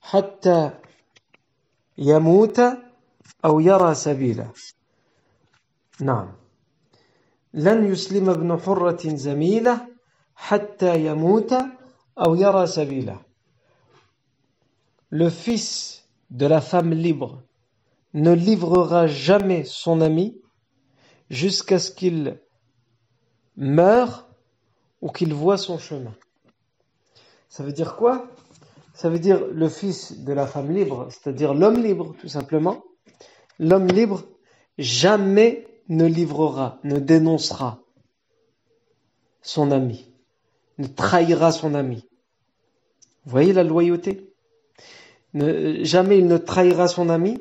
حتى 0.00 0.70
يموت 1.98 2.60
أو 3.44 3.60
يرى 3.60 3.94
سبيله 3.94 4.52
نعم 6.00 6.32
لن 7.54 7.92
يسلم 7.92 8.30
ابن 8.30 8.58
حرة 8.60 9.08
زميله 9.16 9.88
حتى 10.34 11.06
يموت 11.06 11.52
أو 12.18 12.34
يرى 12.34 12.66
سبيله 12.66 13.28
Le 15.10 15.30
fils 15.30 16.04
de 16.30 16.44
la 16.44 16.60
femme 16.60 16.92
libre. 16.92 17.42
Ne 18.14 18.32
livrera 18.32 19.06
jamais 19.06 19.64
son 19.64 20.00
ami 20.00 20.40
jusqu'à 21.30 21.78
ce 21.78 21.90
qu'il 21.90 22.40
meure 23.56 24.28
ou 25.00 25.10
qu'il 25.10 25.34
voit 25.34 25.58
son 25.58 25.78
chemin. 25.78 26.14
Ça 27.48 27.62
veut 27.62 27.72
dire 27.72 27.96
quoi? 27.96 28.26
Ça 28.94 29.08
veut 29.08 29.18
dire 29.18 29.46
le 29.46 29.68
fils 29.68 30.24
de 30.24 30.32
la 30.32 30.46
femme 30.46 30.72
libre, 30.72 31.08
c'est-à-dire 31.10 31.54
l'homme 31.54 31.82
libre 31.82 32.14
tout 32.20 32.28
simplement, 32.28 32.82
L'homme 33.58 33.88
libre 33.88 34.22
jamais 34.78 35.66
ne 35.88 36.06
livrera, 36.06 36.78
ne 36.84 36.98
dénoncera 36.98 37.82
son 39.42 39.72
ami, 39.72 40.12
ne 40.78 40.86
trahira 40.86 41.50
son 41.50 41.74
ami. 41.74 42.08
Vous 43.24 43.30
voyez 43.32 43.52
la 43.52 43.64
loyauté? 43.64 44.32
Jamais 45.34 46.18
il 46.18 46.26
ne 46.26 46.38
trahira 46.38 46.86
son 46.88 47.08
ami, 47.08 47.38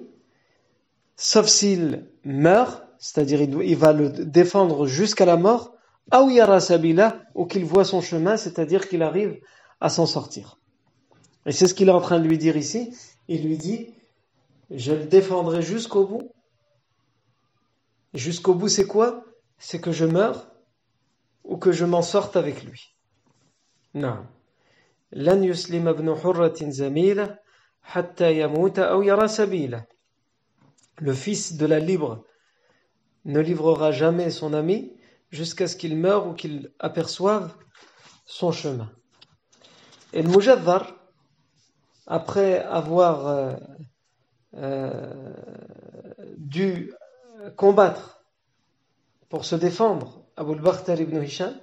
sauf 1.17 1.47
s'il 1.47 2.07
meurt, 2.23 2.83
c'est-à-dire 2.99 3.41
il, 3.41 3.75
va 3.75 3.91
le 3.91 4.09
défendre 4.09 4.85
jusqu'à 4.87 5.25
la 5.25 5.35
mort, 5.35 5.75
ou 7.35 7.45
qu'il 7.45 7.65
voit 7.65 7.83
son 7.83 8.01
chemin, 8.01 8.37
c'est-à-dire 8.37 8.87
qu'il 8.87 9.03
arrive 9.03 9.39
à 9.81 9.89
s'en 9.89 10.05
sortir. 10.05 10.59
Et 11.45 11.51
c'est 11.51 11.67
ce 11.67 11.73
qu'il 11.73 11.89
est 11.89 11.91
en 11.91 12.01
train 12.01 12.19
de 12.19 12.27
lui 12.27 12.37
dire 12.37 12.55
ici. 12.55 12.93
Il 13.27 13.45
lui 13.45 13.57
dit, 13.57 13.93
je 14.69 14.93
le 14.93 15.05
défendrai 15.05 15.61
jusqu'au 15.61 16.05
bout. 16.05 16.31
Jusqu'au 18.13 18.53
bout, 18.53 18.69
c'est 18.69 18.87
quoi? 18.87 19.25
C'est 19.57 19.81
que 19.81 19.91
je 19.91 20.05
meure 20.05 20.51
ou 21.43 21.57
que 21.57 21.71
je 21.71 21.85
m'en 21.85 22.01
sorte 22.01 22.35
avec 22.37 22.63
lui. 22.63 22.95
Non. 23.93 24.25
Le 30.97 31.13
fils 31.13 31.57
de 31.57 31.65
la 31.65 31.79
libre 31.79 32.25
ne 33.25 33.39
livrera 33.39 33.91
jamais 33.91 34.29
son 34.29 34.53
ami 34.53 34.93
jusqu'à 35.29 35.67
ce 35.67 35.75
qu'il 35.75 35.95
meure 35.97 36.27
ou 36.27 36.33
qu'il 36.33 36.71
aperçoive 36.79 37.53
son 38.25 38.51
chemin. 38.51 38.91
Et 40.13 40.21
le 40.21 40.29
mujaddar, 40.29 40.93
après 42.07 42.59
avoir 42.63 43.27
euh, 43.27 43.53
euh, 44.55 45.33
dû 46.37 46.93
combattre 47.57 48.23
pour 49.29 49.45
se 49.45 49.55
défendre 49.55 50.23
Abu 50.37 50.55
Bakhtar 50.55 50.99
ibn 50.99 51.21
Hisham 51.21 51.53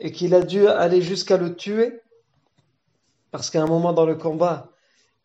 et 0.00 0.10
qu'il 0.10 0.34
a 0.34 0.42
dû 0.42 0.66
aller 0.66 1.00
jusqu'à 1.00 1.36
le 1.36 1.54
tuer 1.54 2.00
parce 3.30 3.50
qu'à 3.50 3.62
un 3.62 3.66
moment 3.66 3.92
dans 3.92 4.06
le 4.06 4.16
combat 4.16 4.72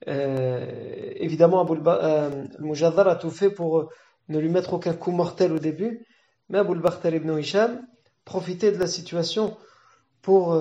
euh, 0.08 1.03
évidemment 1.24 1.62
Abu 1.62 1.80
euh, 1.86 2.46
Mujaddar 2.60 3.08
a 3.08 3.16
tout 3.16 3.32
fait 3.32 3.50
pour 3.50 3.90
ne 4.30 4.40
lui 4.40 4.50
mettre 4.50 4.74
aucun 4.74 4.94
coup 4.94 5.12
mortel 5.12 5.52
au 5.54 5.60
début 5.60 6.06
mais 6.50 6.60
Abu 6.60 6.76
Bakhtar 6.80 7.14
ibn 7.14 7.38
Hisham 7.38 7.82
profitait 8.26 8.72
de 8.72 8.78
la 8.78 8.88
situation 8.88 9.58
pour 10.22 10.58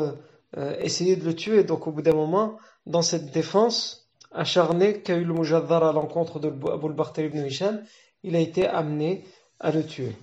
essayer 0.81 1.15
de 1.17 1.25
le 1.25 1.35
tuer 1.35 1.63
donc 1.63 1.87
au 1.87 1.93
bout 1.93 2.03
d'un 2.03 2.15
moment 2.15 2.59
dans 2.87 3.03
cette 3.03 3.31
défense 3.31 4.03
acharné 4.35 5.01
qu'a 5.03 5.17
eu 5.17 5.25
le 5.25 5.35
Mujaddar 5.35 5.85
à 5.85 5.93
l'encontre 5.93 6.39
de 6.41 6.49
Abu 6.49 6.93
bakr 6.93 7.21
ibn 7.21 7.45
Hisham, 7.45 7.83
il 8.23 8.37
a 8.37 8.41
été 8.41 8.67
amené 8.67 9.25
à 9.61 9.71
le 9.71 9.85
tuer, 9.85 10.17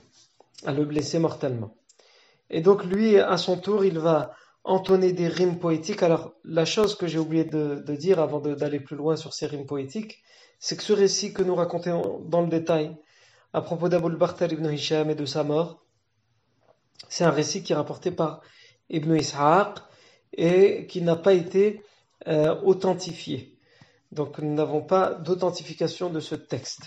à 0.66 0.72
le 0.72 0.86
blesser 0.86 1.20
mortellement. 1.20 1.76
Et 2.50 2.62
donc 2.62 2.84
lui, 2.84 3.20
à 3.20 3.38
son 3.38 3.58
tour, 3.58 3.86
il 3.86 4.00
va 4.00 4.34
entonner 4.64 5.14
des 5.14 5.28
rimes 5.28 5.60
poétiques. 5.60 6.04
Alors 6.04 6.34
la 6.44 6.66
chose 6.66 6.96
que 6.96 7.08
j'ai 7.08 7.20
oublié 7.20 7.44
de, 7.44 7.96
dire 7.96 8.20
avant 8.20 8.40
d'aller 8.40 8.80
plus 8.80 8.96
loin 8.96 9.16
sur 9.16 9.34
ces 9.34 9.48
rimes 9.48 9.66
poétiques, 9.66 10.22
c'est 10.60 10.76
que 10.76 10.84
ce 10.84 10.94
récit 10.94 11.34
que 11.34 11.44
nous 11.44 11.56
racontons 11.56 12.20
dans 12.28 12.42
le 12.42 12.50
détail 12.50 12.96
à 13.54 13.62
propos 13.62 13.90
d'Abu 13.90 14.16
bakr 14.16 14.52
ibn 14.52 14.72
Hisham 14.72 15.10
et 15.10 15.16
de 15.16 15.26
sa 15.26 15.44
mort, 15.44 15.84
c'est 17.08 17.24
un 17.24 17.32
récit 17.32 17.64
qui 17.64 17.74
est 17.74 17.76
rapporté 17.76 18.12
par 18.12 18.42
Ibn 18.90 19.16
Ishaq 19.16 19.80
et 20.34 20.86
qui 20.88 21.02
n'a 21.02 21.16
pas 21.16 21.34
été 21.34 21.82
euh, 22.28 22.60
authentifié. 22.62 23.58
Donc 24.12 24.40
nous 24.40 24.54
n'avons 24.54 24.82
pas 24.82 25.14
d'authentification 25.14 26.10
de 26.10 26.20
ce 26.20 26.36
texte. 26.36 26.82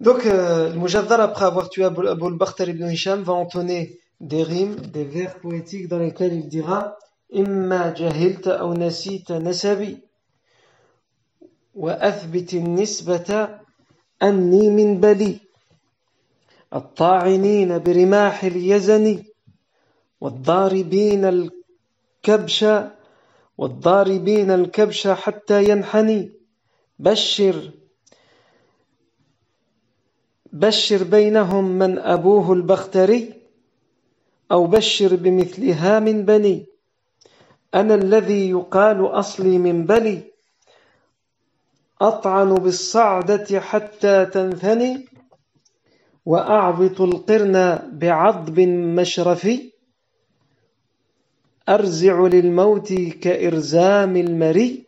Donc 0.00 0.26
euh, 0.26 0.70
le 0.70 0.78
Mujaddar, 0.78 1.20
après 1.20 1.44
avoir 1.44 1.68
tué 1.68 1.84
Abu 1.84 2.06
al-Bakhtar 2.08 2.68
ibn 2.68 2.90
Hisham, 2.90 3.22
va 3.22 3.34
entonner 3.34 3.99
des 4.20 4.42
rimes, 4.42 4.76
des 4.76 5.04
vers 5.04 5.38
poétiques 5.40 5.88
dans 5.88 5.98
lesquels 5.98 6.32
il 6.32 6.48
dira 6.48 6.96
إما 7.36 7.94
جهلت 7.94 8.48
أو 8.48 8.74
نسيت 8.74 9.32
نسبي 9.32 9.98
وأثبت 11.74 12.54
النسبة 12.54 13.48
أني 14.22 14.70
من 14.70 15.00
بلي 15.00 15.38
الطاعنين 16.74 17.78
برماح 17.78 18.44
اليزن 18.44 19.24
والضاربين 20.20 21.24
الكبش 21.24 22.64
والضاربين 23.58 24.50
الكبش 24.50 25.08
حتى 25.08 25.64
ينحني 25.70 26.32
بشر 26.98 27.70
بشر 30.52 31.04
بينهم 31.04 31.64
من 31.64 31.98
أبوه 31.98 32.52
البختري 32.52 33.39
أو 34.52 34.66
بشر 34.66 35.16
بمثلها 35.16 36.00
من 36.00 36.24
بني. 36.24 36.66
أنا 37.74 37.94
الذي 37.94 38.50
يقال 38.50 39.06
أصلي 39.06 39.58
من 39.58 39.86
بلي 39.86 40.22
أطعن 42.00 42.54
بالصعدة 42.54 43.60
حتى 43.60 44.26
تنثني. 44.26 45.06
وأعبط 46.26 47.00
القرن 47.00 47.78
بعضب 47.92 48.60
مشرفي 49.00 49.72
أرزع 51.68 52.26
للموت 52.26 52.92
كإرزام 52.92 54.16
المري. 54.16 54.86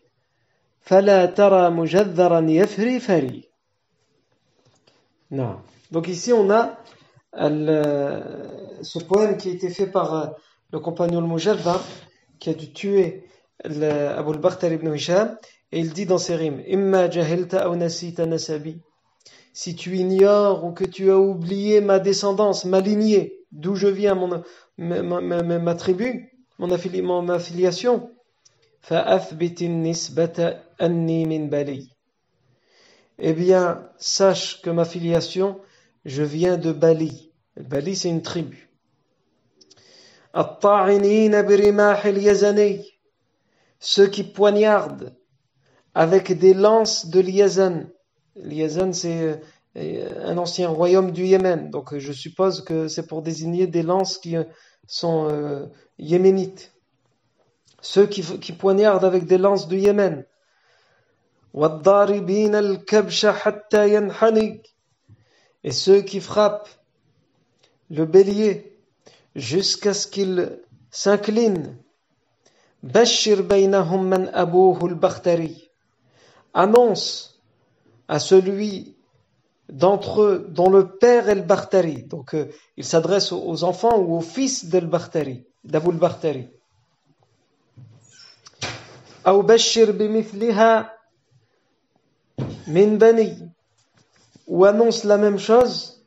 فلا 0.80 1.26
ترى 1.26 1.70
مجذرا 1.70 2.40
يفري 2.40 3.00
فري. 3.00 3.42
نعم. 5.30 5.58
Donc 5.92 6.08
ici 6.08 6.32
on 6.32 6.50
a 6.50 6.78
ce 7.35 8.99
poème 8.99 9.37
qui 9.37 9.49
a 9.49 9.53
été 9.53 9.70
fait 9.70 9.87
par 9.87 10.35
le 10.70 10.80
compagnon 10.80 11.20
le 11.20 11.41
qui 12.39 12.51
a 12.51 12.55
dû 12.55 12.72
tuer 12.72 13.24
Abu 13.64 14.30
al-Bakhtar 14.33 14.72
ibn 14.72 14.95
Hisham 14.95 15.37
et 15.70 15.80
il 15.80 15.93
dit 15.93 16.07
dans 16.07 16.18
ses 16.18 16.37
rimes 16.37 16.62
Imma 16.66 17.09
si 19.55 19.76
tu 19.76 19.97
ignores 19.97 20.64
ou 20.64 20.72
que 20.72 20.85
tu 20.85 21.11
as 21.11 21.18
oublié 21.18 21.80
ma 21.80 21.99
descendance, 21.99 22.64
ma 22.64 22.80
lignée, 22.80 23.45
d'où 23.53 23.74
je 23.74 23.87
viens, 23.87 24.14
mon, 24.14 24.43
ma, 24.78 25.03
ma, 25.03 25.20
ma, 25.20 25.59
ma 25.59 25.74
tribu, 25.74 26.33
mon, 26.59 26.70
affili, 26.70 27.03
mon 27.03 27.28
affiliation, 27.28 28.11
eh 33.18 33.33
bien, 33.35 33.89
sache 33.99 34.62
que 34.62 34.70
ma 34.70 34.85
filiation, 34.85 35.61
je 36.05 36.22
viens 36.22 36.57
de 36.57 36.72
Bali. 36.72 37.32
Bali, 37.57 37.96
c'est 37.96 38.09
une 38.09 38.22
tribu. 38.22 38.70
Ceux 43.80 44.07
qui 44.07 44.24
poignardent 44.24 45.14
avec 45.94 46.38
des 46.38 46.55
lances 46.55 47.07
de 47.07 47.20
liazan. 47.20 47.84
Liazan, 48.36 48.92
c'est 48.92 49.40
euh, 49.76 50.24
un 50.24 50.38
ancien 50.38 50.68
royaume 50.68 51.12
du 51.12 51.24
Yémen. 51.24 51.70
Donc 51.70 51.96
je 51.96 52.12
suppose 52.12 52.64
que 52.64 52.88
c'est 52.88 53.07
pour 53.07 53.22
désigner 53.22 53.66
des 53.66 53.82
lances 53.82 54.18
qui 54.18 54.36
euh, 54.36 54.44
sont 54.86 55.28
euh, 55.30 55.66
yéménites. 55.98 56.72
Ceux 57.80 58.07
qui, 58.07 58.22
qui 58.22 58.53
poignardent 58.53 59.05
avec 59.05 59.26
des 59.26 59.38
lances 59.38 59.68
du 59.68 59.78
Yémen 59.78 60.24
et 65.64 65.72
ceux 65.72 66.02
qui 66.02 66.20
frappent 66.20 66.68
le 67.90 68.04
bélier 68.04 68.78
jusqu'à 69.34 69.94
ce 69.94 70.06
qu'il 70.06 70.58
s'incline. 70.90 71.76
Bashir 72.82 73.44
man 73.44 74.30
abuhu 74.34 74.94
bakhtari 74.94 75.70
Annonce 76.54 77.40
à 78.08 78.18
celui 78.18 78.96
d'entre 79.72 80.22
eux 80.22 80.46
dont 80.50 80.68
le 80.68 80.96
père 80.98 81.28
est 81.28 81.34
le 81.34 81.42
Bartari. 81.42 82.02
Donc 82.04 82.34
euh, 82.34 82.52
il 82.76 82.84
s'adresse 82.84 83.32
aux 83.32 83.64
enfants 83.64 83.98
ou 83.98 84.16
aux 84.16 84.20
fils 84.20 84.66
d'El 84.66 84.86
Bartari, 84.86 85.46
d'Abou 85.64 85.92
Bartari. 85.92 86.48
Ou 89.26 89.42
bashir 89.42 89.94
bimithliha 89.94 90.92
minbani 92.66 93.51
ou 94.53 94.66
annonce 94.66 95.05
la 95.05 95.16
même 95.16 95.38
chose 95.38 96.05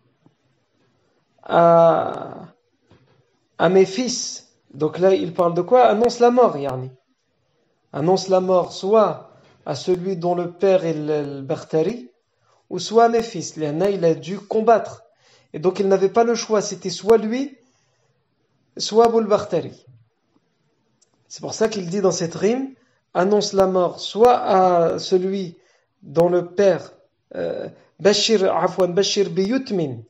à, 1.41 2.53
à 3.57 3.69
mes 3.69 3.87
fils. 3.87 4.53
Donc 4.71 4.99
là, 4.99 5.15
il 5.15 5.33
parle 5.33 5.55
de 5.55 5.63
quoi? 5.63 5.85
Annonce 5.85 6.19
la 6.19 6.29
mort, 6.29 6.55
Yani. 6.55 6.91
Annonce 7.91 8.27
la 8.27 8.41
mort 8.41 8.71
soit 8.71 9.31
à 9.65 9.73
celui 9.73 10.15
dont 10.15 10.35
le 10.35 10.51
père 10.51 10.85
est 10.85 10.93
le, 10.93 11.41
Bakhtari, 11.41 12.11
ou 12.69 12.77
soit 12.77 13.05
à 13.05 13.09
mes 13.09 13.23
fils. 13.23 13.55
Léana, 13.55 13.89
il 13.89 14.05
a 14.05 14.13
dû 14.13 14.37
combattre. 14.37 15.05
Et 15.53 15.57
donc 15.57 15.79
il 15.79 15.87
n'avait 15.87 16.09
pas 16.09 16.23
le 16.23 16.35
choix, 16.35 16.61
c'était 16.61 16.91
soit 16.91 17.17
lui, 17.17 17.57
soit 18.77 19.07
Abul 19.07 19.25
Bakhtari. 19.25 19.87
C'est 21.27 21.41
pour 21.41 21.55
ça 21.55 21.67
qu'il 21.67 21.89
dit 21.89 22.01
dans 22.01 22.11
cette 22.11 22.35
rime, 22.35 22.75
annonce 23.15 23.53
la 23.53 23.65
mort 23.65 23.99
soit 23.99 24.37
à 24.37 24.99
celui 24.99 25.57
dont 26.03 26.29
le 26.29 26.53
père 26.53 26.91
euh, 27.33 27.69
Bashir 27.99 28.43
afwan 28.43 28.93
Bashir 28.93 29.29
biyutmin 29.29 30.05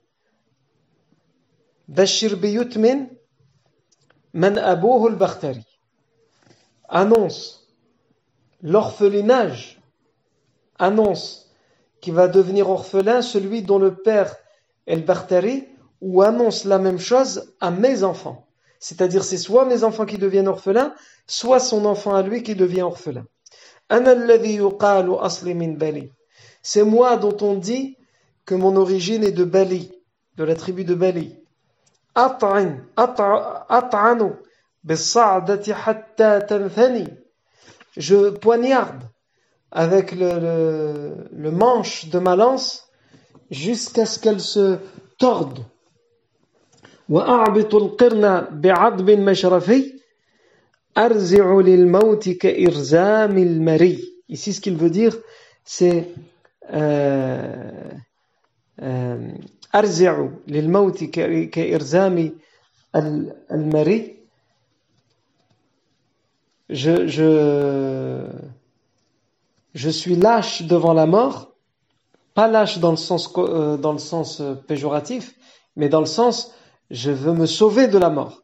Bashir 1.87 2.41
biyutmin 2.41 3.09
man 4.33 4.57
abouhu 4.57 5.07
al-Bakhtari. 5.09 5.65
Annonce 6.89 7.67
l'orphelinage 8.61 9.79
annonce 10.79 11.51
qu'il 12.01 12.13
va 12.13 12.27
devenir 12.27 12.69
orphelin 12.69 13.21
celui 13.21 13.61
dont 13.61 13.79
le 13.79 13.95
père 13.95 14.35
est 14.87 14.95
le 14.95 15.01
Bakhtari 15.01 15.67
ou 16.01 16.21
annonce 16.21 16.65
la 16.65 16.79
même 16.79 16.99
chose 16.99 17.53
à 17.59 17.71
mes 17.71 18.03
enfants. 18.03 18.47
C'est-à-dire 18.79 19.23
c'est 19.23 19.37
soit 19.37 19.65
mes 19.65 19.83
enfants 19.83 20.05
qui 20.05 20.17
deviennent 20.17 20.47
orphelins 20.47 20.93
soit 21.27 21.59
son 21.59 21.85
enfant 21.85 22.13
à 22.15 22.21
lui 22.21 22.43
qui 22.43 22.55
devient 22.55 22.83
orphelin. 22.83 23.25
C'est 26.64 26.84
moi 26.84 27.16
dont 27.16 27.36
on 27.40 27.54
dit 27.54 27.96
que 28.44 28.54
mon 28.54 28.76
origine 28.76 29.24
est 29.24 29.32
de 29.32 29.44
Bali, 29.44 29.90
de 30.36 30.44
la 30.44 30.54
tribu 30.54 30.84
de 30.84 30.94
Bali. 30.94 31.36
Je 37.96 38.30
poignarde 38.30 39.02
avec 39.72 40.12
le, 40.12 41.14
le 41.32 41.50
manche 41.50 42.08
de 42.08 42.18
ma 42.18 42.36
lance 42.36 42.88
jusqu'à 43.50 44.06
ce 44.06 44.18
qu'elle 44.18 44.40
se 44.40 44.78
torde. 45.18 45.60
وأعبط 47.10 47.74
القرن 47.74 48.46
بعضب 48.50 49.10
مشرفي 49.10 50.00
Ici, 50.96 51.32
ce 54.52 54.60
qu'il 54.60 54.76
veut 54.76 54.90
dire, 54.90 55.16
c'est 55.64 55.98
euh, 55.98 56.02
euh, 56.02 56.02
أرزع 59.74 60.26
للموت 60.48 61.04
كإرزام 61.04 62.32
المري 63.52 64.16
je, 66.70 67.08
je, 67.08 68.28
je 69.74 69.90
suis 69.90 70.14
lâche 70.14 70.62
devant 70.62 70.92
la 70.92 71.06
mort, 71.06 71.52
pas 72.34 72.46
lâche 72.46 72.78
dans 72.78 72.92
le 72.92 72.96
sens, 72.96 73.32
euh, 73.38 73.76
dans 73.76 73.92
le 73.92 73.98
sens 73.98 74.40
péjoratif, 74.68 75.34
mais 75.76 75.88
dans 75.88 75.98
le 76.00 76.06
sens 76.06 76.52
je 76.90 77.10
veux 77.10 77.32
me 77.32 77.46
sauver 77.46 77.88
de 77.88 77.98
la 77.98 78.10
mort. 78.10 78.42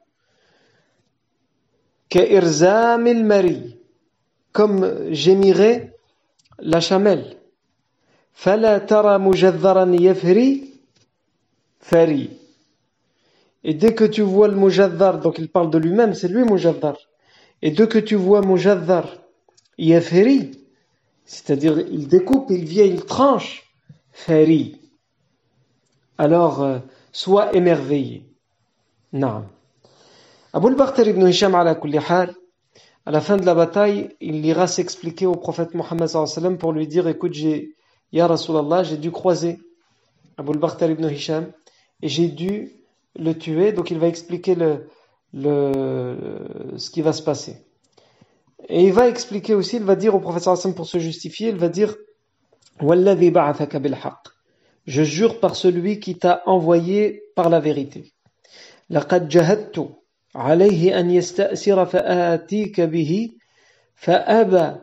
كإرزام 2.10 3.06
المري 3.06 3.76
comme 4.52 5.12
gémirait 5.12 5.92
la 6.58 6.80
chamelle 6.80 7.36
فلا 8.32 8.78
ترى 8.78 9.18
مجذرا 9.18 9.96
يفري 10.00 10.62
فری 11.80 12.30
et 13.64 13.74
dès 13.74 13.94
que 13.94 14.04
tu 14.04 14.22
vois 14.22 14.48
le 14.48 14.56
mujaddar 14.56 15.18
donc 15.20 15.38
il 15.38 15.48
parle 15.48 15.70
de 15.70 15.78
lui-même 15.78 16.14
c'est 16.14 16.28
lui 16.28 16.44
mujaddar 16.44 16.96
et 17.62 17.70
dès 17.70 17.88
que 17.88 17.98
tu 17.98 18.14
vois 18.14 18.42
mujaddar 18.42 19.06
yafri 19.78 20.52
c'est-à-dire 21.24 21.78
il 21.80 22.08
découpe 22.08 22.50
il 22.50 22.64
vient 22.64 22.84
il 22.84 23.04
tranche 23.04 23.64
fari 24.12 24.80
alors 26.18 26.62
euh, 26.62 26.78
sois 27.12 27.54
émerveillé 27.54 28.24
non 29.12 29.44
Abu 30.56 30.68
al-Bakhtar 30.68 31.06
ibn 31.06 31.26
Hisham, 31.28 31.54
ala 31.54 31.74
kulli 31.74 31.98
hal, 31.98 32.34
À 33.04 33.10
la 33.10 33.20
fin 33.20 33.36
de 33.36 33.44
la 33.44 33.54
bataille, 33.54 34.08
il 34.22 34.46
ira 34.46 34.66
s'expliquer 34.66 35.26
au 35.26 35.34
prophète 35.34 35.74
Mohammed 35.74 36.58
pour 36.58 36.72
lui 36.72 36.88
dire 36.88 37.06
Écoute, 37.08 37.34
j'ai, 37.34 37.76
Ya 38.12 38.26
Rasulallah, 38.26 38.84
j'ai 38.84 38.96
dû 38.96 39.10
croiser 39.10 39.58
Abu 40.36 40.52
al 40.80 40.90
ibn 40.90 41.08
Hisham 41.08 41.52
et 42.02 42.08
j'ai 42.08 42.28
dû 42.28 42.72
le 43.16 43.32
tuer. 43.34 43.72
Donc 43.72 43.90
il 43.90 43.98
va 43.98 44.08
expliquer 44.08 44.54
le, 44.54 44.88
le, 45.32 46.74
ce 46.76 46.90
qui 46.90 47.02
va 47.02 47.12
se 47.12 47.22
passer. 47.22 47.66
Et 48.68 48.84
il 48.84 48.92
va 48.92 49.08
expliquer 49.08 49.54
aussi, 49.54 49.76
il 49.76 49.84
va 49.84 49.96
dire 49.96 50.14
au 50.14 50.20
prophète 50.20 50.74
pour 50.74 50.86
se 50.86 50.98
justifier, 50.98 51.50
il 51.50 51.56
va 51.56 51.68
dire 51.68 51.94
Je 54.86 55.02
jure 55.02 55.40
par 55.40 55.56
celui 55.56 56.00
qui 56.00 56.18
t'a 56.18 56.42
envoyé 56.46 57.22
par 57.34 57.48
la 57.48 57.60
vérité. 57.60 58.12
لقد 58.90 59.28
جهدت 59.28 59.88
عليه 60.34 61.00
أن 61.00 61.10
يستأسر 61.10 61.86
فآتيك 61.86 62.80
به 62.80 63.30
فأبى 63.94 64.76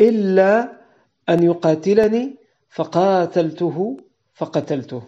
إلا 0.00 0.80
أن 1.28 1.42
يقاتلني 1.42 2.36
فقاتلته 2.68 3.96
فقتلته 4.34 5.02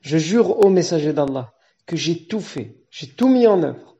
Je 0.00 0.18
jure 0.18 0.58
au 0.64 0.68
messager 0.68 1.14
d'Allah 1.14 1.54
que 1.86 1.96
j'ai 1.96 2.26
tout 2.26 2.40
fait, 2.40 2.76
j'ai 2.90 3.06
tout 3.08 3.28
mis 3.28 3.46
en 3.46 3.62
œuvre 3.62 3.96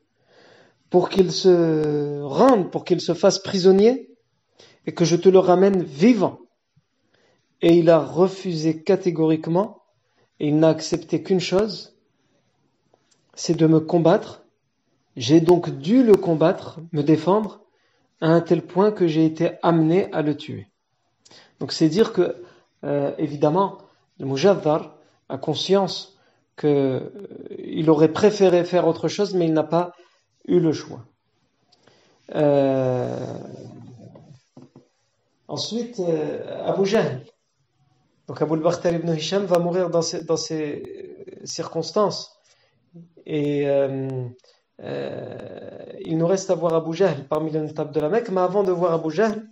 pour 0.91 1.09
qu'il 1.09 1.31
se 1.31 2.21
rende, 2.21 2.71
pour 2.71 2.85
qu'il 2.85 3.01
se 3.01 3.13
fasse 3.13 3.39
prisonnier 3.39 4.11
et 4.85 4.93
que 4.93 5.03
je 5.03 5.15
te 5.15 5.29
le 5.29 5.39
ramène 5.39 5.83
vivant. 5.83 6.39
Et 7.61 7.73
il 7.75 7.89
a 7.89 7.99
refusé 7.99 8.83
catégoriquement 8.83 9.81
et 10.39 10.47
il 10.49 10.59
n'a 10.59 10.69
accepté 10.69 11.23
qu'une 11.23 11.39
chose, 11.39 11.97
c'est 13.33 13.55
de 13.57 13.67
me 13.67 13.79
combattre. 13.79 14.45
J'ai 15.15 15.41
donc 15.41 15.69
dû 15.79 16.03
le 16.03 16.13
combattre, 16.13 16.79
me 16.91 17.01
défendre, 17.01 17.61
à 18.21 18.27
un 18.27 18.41
tel 18.41 18.61
point 18.61 18.91
que 18.91 19.07
j'ai 19.07 19.25
été 19.25 19.51
amené 19.63 20.11
à 20.13 20.21
le 20.21 20.37
tuer. 20.37 20.67
Donc 21.60 21.72
c'est 21.72 21.88
dire 21.88 22.12
que, 22.12 22.42
euh, 22.84 23.12
évidemment, 23.18 23.78
le 24.18 24.26
Mujaddar 24.26 24.96
a 25.28 25.38
conscience 25.38 26.18
qu'il 26.60 26.68
euh, 26.68 27.86
aurait 27.88 28.12
préféré 28.12 28.64
faire 28.64 28.86
autre 28.86 29.08
chose, 29.08 29.34
mais 29.34 29.46
il 29.46 29.54
n'a 29.54 29.64
pas 29.64 29.92
eu 30.46 30.60
le 30.60 30.72
choix. 30.72 31.00
Euh, 32.34 33.34
ensuite, 35.48 36.00
euh, 36.00 36.66
Abu 36.66 36.84
Jahl. 36.84 37.22
Donc 38.28 38.42
Abu 38.42 38.60
al 38.64 38.94
ibn 38.94 39.12
Hisham 39.14 39.44
va 39.46 39.58
mourir 39.58 39.90
dans 39.90 40.02
ces, 40.02 40.22
dans 40.24 40.36
ces 40.36 41.16
circonstances. 41.44 42.38
Et 43.26 43.64
il 44.78 46.16
nous 46.16 46.26
reste 46.26 46.50
à 46.50 46.54
voir 46.54 46.74
Abu 46.74 46.94
Jahl 46.94 47.26
parmi 47.28 47.50
les 47.50 47.60
notables 47.60 47.92
de 47.92 48.00
la 48.00 48.08
Mecque. 48.08 48.30
Mais 48.30 48.40
avant 48.40 48.62
de 48.62 48.70
voir 48.70 48.92
Abu 48.92 49.10
Jahl, 49.10 49.48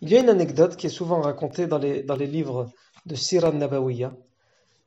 il 0.00 0.10
y 0.10 0.16
a 0.16 0.20
une 0.20 0.28
anecdote 0.28 0.76
qui 0.76 0.86
est 0.86 0.90
souvent 0.90 1.20
racontée 1.20 1.66
dans 1.66 1.78
les, 1.78 2.26
livres 2.26 2.70
de 3.06 3.14
Sirah 3.14 3.52
Nabawiya 3.52 4.12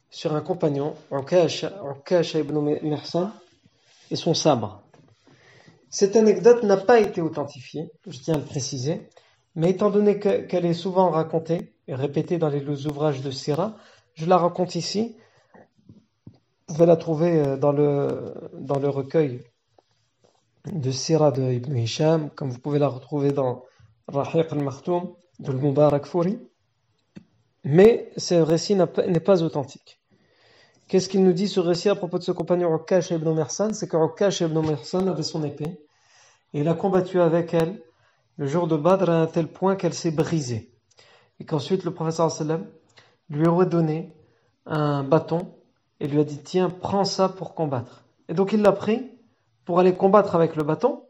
sur 0.10 0.36
un 0.36 0.41
compagnon, 0.41 0.95
Ukash 1.12 1.66
ibn 2.36 2.60
Mihsan, 2.82 3.32
et 4.12 4.16
son 4.16 4.34
sabre. 4.34 4.82
Cette 5.89 6.16
anecdote 6.16 6.64
n'a 6.64 6.78
pas 6.78 6.99
été 6.99 7.22
authentifiée, 7.22 7.91
je 8.07 8.20
tiens 8.20 8.36
à 8.36 8.38
le 8.38 8.43
préciser, 8.43 9.07
mais 9.55 9.72
étant 9.72 9.89
donné 9.89 10.20
qu'elle 10.20 10.66
est 10.66 10.74
souvent 10.74 11.10
racontée 11.10 11.74
et 11.88 11.95
répétée 11.95 12.38
dans 12.38 12.49
les 12.49 12.88
ouvrages 12.88 13.22
de 13.22 13.32
Sirah, 13.32 13.76
je 14.14 14.26
la 14.26 14.38
raconte 14.38 14.76
ici. 14.76 15.16
Vous 16.68 16.76
pouvez 16.76 16.86
la 16.86 16.97
trouver 16.97 17.39
euh, 17.39 17.57
dans 17.57 17.72
le, 17.72 18.34
dans 18.53 18.78
le 18.78 18.89
recueil 18.89 19.41
de 20.72 20.91
Sirah 20.91 21.32
de 21.32 21.41
Ibn 21.41 21.76
Hisham, 21.76 22.30
comme 22.32 22.51
vous 22.51 22.60
pouvez 22.60 22.78
la 22.78 22.89
retrouver 22.89 23.32
dans 23.32 23.64
Rahiq 24.12 24.51
al-Makhtoum 24.51 25.14
de 25.39 25.51
Mubarak 25.51 26.05
Furi. 26.05 26.39
Mais 27.64 28.12
ce 28.18 28.36
récit 28.36 28.76
n'est 28.76 29.20
pas 29.20 29.43
authentique. 29.43 29.99
Qu'est-ce 30.88 31.07
qu'il 31.07 31.24
nous 31.24 31.34
dit 31.34 31.47
ce 31.47 31.60
récit 31.60 31.89
à 31.89 31.95
propos 31.95 32.18
de 32.18 32.24
ce 32.24 32.32
compagnon 32.32 32.76
Ukash 32.76 33.12
ibn 33.12 33.32
Mersan 33.32 33.74
C'est 33.74 33.88
que 33.88 33.97
Ukash 33.97 34.41
ibn 34.41 34.60
Mersan 34.60 35.07
avait 35.07 35.24
son 35.24 35.43
épée 35.43 35.80
et 36.53 36.62
il 36.62 36.68
a 36.68 36.74
combattu 36.74 37.22
avec 37.22 37.53
elle 37.53 37.82
le 38.38 38.47
jour 38.47 38.68
de 38.68 38.76
Badr 38.76 39.10
à 39.10 39.22
un 39.22 39.28
tel 39.28 39.47
point 39.47 39.76
qu'elle 39.76 39.93
s'est 39.93 40.12
brisée. 40.12 40.74
Et 41.39 41.45
qu'ensuite 41.45 41.84
le 41.84 41.93
professeur 41.93 42.32
sallam 42.32 42.66
lui 43.30 43.47
aurait 43.47 43.68
donné 43.68 44.12
un 44.66 45.03
bâton 45.03 45.53
et 45.99 46.07
lui 46.07 46.20
a 46.20 46.24
dit 46.24 46.39
Tiens, 46.39 46.70
prends 46.72 47.05
ça 47.05 47.30
pour 47.30 47.53
combattre. 47.53 48.03
Et 48.28 48.34
donc 48.34 48.51
il 48.53 48.62
l'a 48.62 48.72
pris 48.72 49.12
pour 49.66 49.80
aller 49.80 49.93
combattre 49.93 50.36
avec 50.36 50.55
le 50.55 50.64
bâton. 50.64 51.03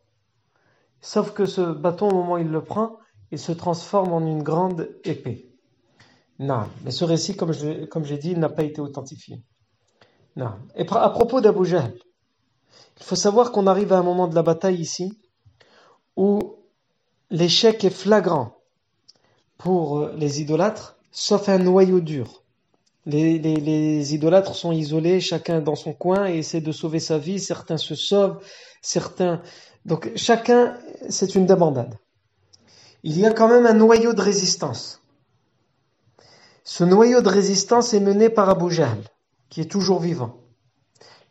Sauf 1.01 1.31
que 1.31 1.45
ce 1.45 1.61
bâton, 1.61 2.09
au 2.09 2.13
moment 2.13 2.33
où 2.33 2.37
il 2.37 2.49
le 2.49 2.63
prend, 2.63 2.97
il 3.31 3.39
se 3.39 3.51
transforme 3.51 4.13
en 4.13 4.25
une 4.25 4.43
grande 4.43 4.89
épée. 5.03 5.49
Non, 6.39 6.63
mais 6.83 6.91
ce 6.91 7.03
récit, 7.03 7.35
comme 7.35 7.53
j'ai 7.53 8.17
dit, 8.17 8.35
n'a 8.35 8.49
pas 8.49 8.63
été 8.63 8.81
authentifié. 8.81 9.41
Non. 10.35 10.53
Et 10.75 10.85
à 10.89 11.09
propos 11.09 11.41
d'Abu 11.41 11.65
Jahl, 11.65 11.93
il 12.99 13.03
faut 13.03 13.15
savoir 13.15 13.51
qu'on 13.51 13.67
arrive 13.67 13.93
à 13.93 13.97
un 13.97 14.03
moment 14.03 14.27
de 14.27 14.35
la 14.35 14.43
bataille 14.43 14.79
ici 14.79 15.19
où 16.15 16.55
l'échec 17.29 17.83
est 17.83 17.89
flagrant 17.89 18.57
pour 19.57 19.99
euh, 19.99 20.13
les 20.17 20.41
idolâtres, 20.41 20.97
sauf 21.11 21.49
un 21.49 21.59
noyau 21.59 21.99
dur. 21.99 22.43
Les, 23.05 23.39
les, 23.39 24.13
idolâtres 24.13 24.53
sont 24.53 24.71
isolés, 24.71 25.19
chacun 25.19 25.61
dans 25.61 25.75
son 25.75 25.93
coin, 25.93 26.29
et 26.29 26.39
essaie 26.39 26.61
de 26.61 26.71
sauver 26.71 26.99
sa 26.99 27.17
vie. 27.17 27.39
Certains 27.39 27.77
se 27.77 27.95
sauvent, 27.95 28.39
certains. 28.81 29.41
Donc 29.85 30.11
chacun, 30.15 30.77
c'est 31.09 31.35
une 31.35 31.45
débandade. 31.45 31.97
Il 33.03 33.17
y 33.17 33.25
a 33.25 33.31
quand 33.31 33.47
même 33.47 33.65
un 33.65 33.73
noyau 33.73 34.13
de 34.13 34.21
résistance. 34.21 35.01
Ce 36.63 36.83
noyau 36.83 37.21
de 37.21 37.29
résistance 37.29 37.93
est 37.93 37.99
mené 37.99 38.29
par 38.29 38.49
Abu 38.49 38.69
Jahl 38.69 38.99
qui 39.49 39.61
est 39.61 39.71
toujours 39.71 39.99
vivant, 39.99 40.37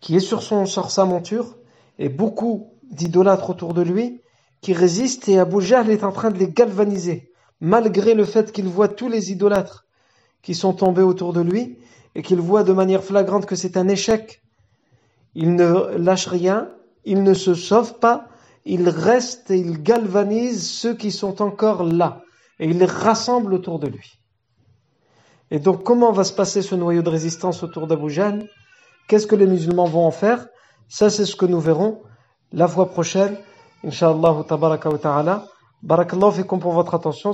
qui 0.00 0.16
est 0.16 0.20
sur, 0.20 0.42
son, 0.42 0.66
sur 0.66 0.90
sa 0.90 1.04
monture, 1.04 1.56
et 1.98 2.08
beaucoup 2.08 2.74
d'idolâtres 2.90 3.50
autour 3.50 3.74
de 3.74 3.82
lui, 3.82 4.20
qui 4.60 4.72
résistent, 4.72 5.28
et 5.28 5.38
Abu 5.38 5.60
Jahl 5.60 5.90
est 5.90 6.04
en 6.04 6.12
train 6.12 6.30
de 6.30 6.38
les 6.38 6.48
galvaniser, 6.48 7.32
malgré 7.60 8.14
le 8.14 8.24
fait 8.24 8.52
qu'il 8.52 8.66
voit 8.66 8.88
tous 8.88 9.08
les 9.08 9.30
idolâtres 9.30 9.86
qui 10.42 10.54
sont 10.54 10.72
tombés 10.72 11.02
autour 11.02 11.32
de 11.32 11.40
lui, 11.40 11.78
et 12.14 12.22
qu'il 12.22 12.40
voit 12.40 12.64
de 12.64 12.72
manière 12.72 13.04
flagrante 13.04 13.46
que 13.46 13.56
c'est 13.56 13.76
un 13.76 13.88
échec. 13.88 14.42
Il 15.34 15.54
ne 15.54 15.96
lâche 15.96 16.26
rien, 16.26 16.70
il 17.04 17.22
ne 17.22 17.34
se 17.34 17.54
sauve 17.54 17.98
pas, 17.98 18.28
il 18.72 18.88
reste 18.88 19.50
et 19.50 19.58
il 19.58 19.82
galvanise 19.82 20.70
ceux 20.70 20.94
qui 20.94 21.10
sont 21.10 21.42
encore 21.42 21.82
là, 21.82 22.22
et 22.58 22.68
il 22.68 22.78
les 22.78 22.84
rassemble 22.84 23.54
autour 23.54 23.78
de 23.78 23.88
lui. 23.88 24.20
Et 25.50 25.58
donc, 25.58 25.82
comment 25.82 26.12
va 26.12 26.24
se 26.24 26.32
passer 26.32 26.60
ce 26.60 26.74
noyau 26.74 27.02
de 27.02 27.08
résistance 27.08 27.62
autour 27.62 27.86
d'Abu 27.86 28.12
Qu'est-ce 29.08 29.26
que 29.26 29.36
les 29.36 29.46
musulmans 29.46 29.86
vont 29.86 30.04
en 30.04 30.10
faire? 30.10 30.46
Ça, 30.88 31.08
c'est 31.08 31.24
ce 31.24 31.36
que 31.36 31.46
nous 31.46 31.60
verrons 31.60 32.02
la 32.52 32.68
fois 32.68 32.90
prochaine. 32.90 33.38
Inch'Allah, 33.84 34.44
tabaraka 34.46 34.90
ta'ala. 34.98 35.46
Pour 35.80 36.72
votre 36.72 36.94
attention. 36.94 37.32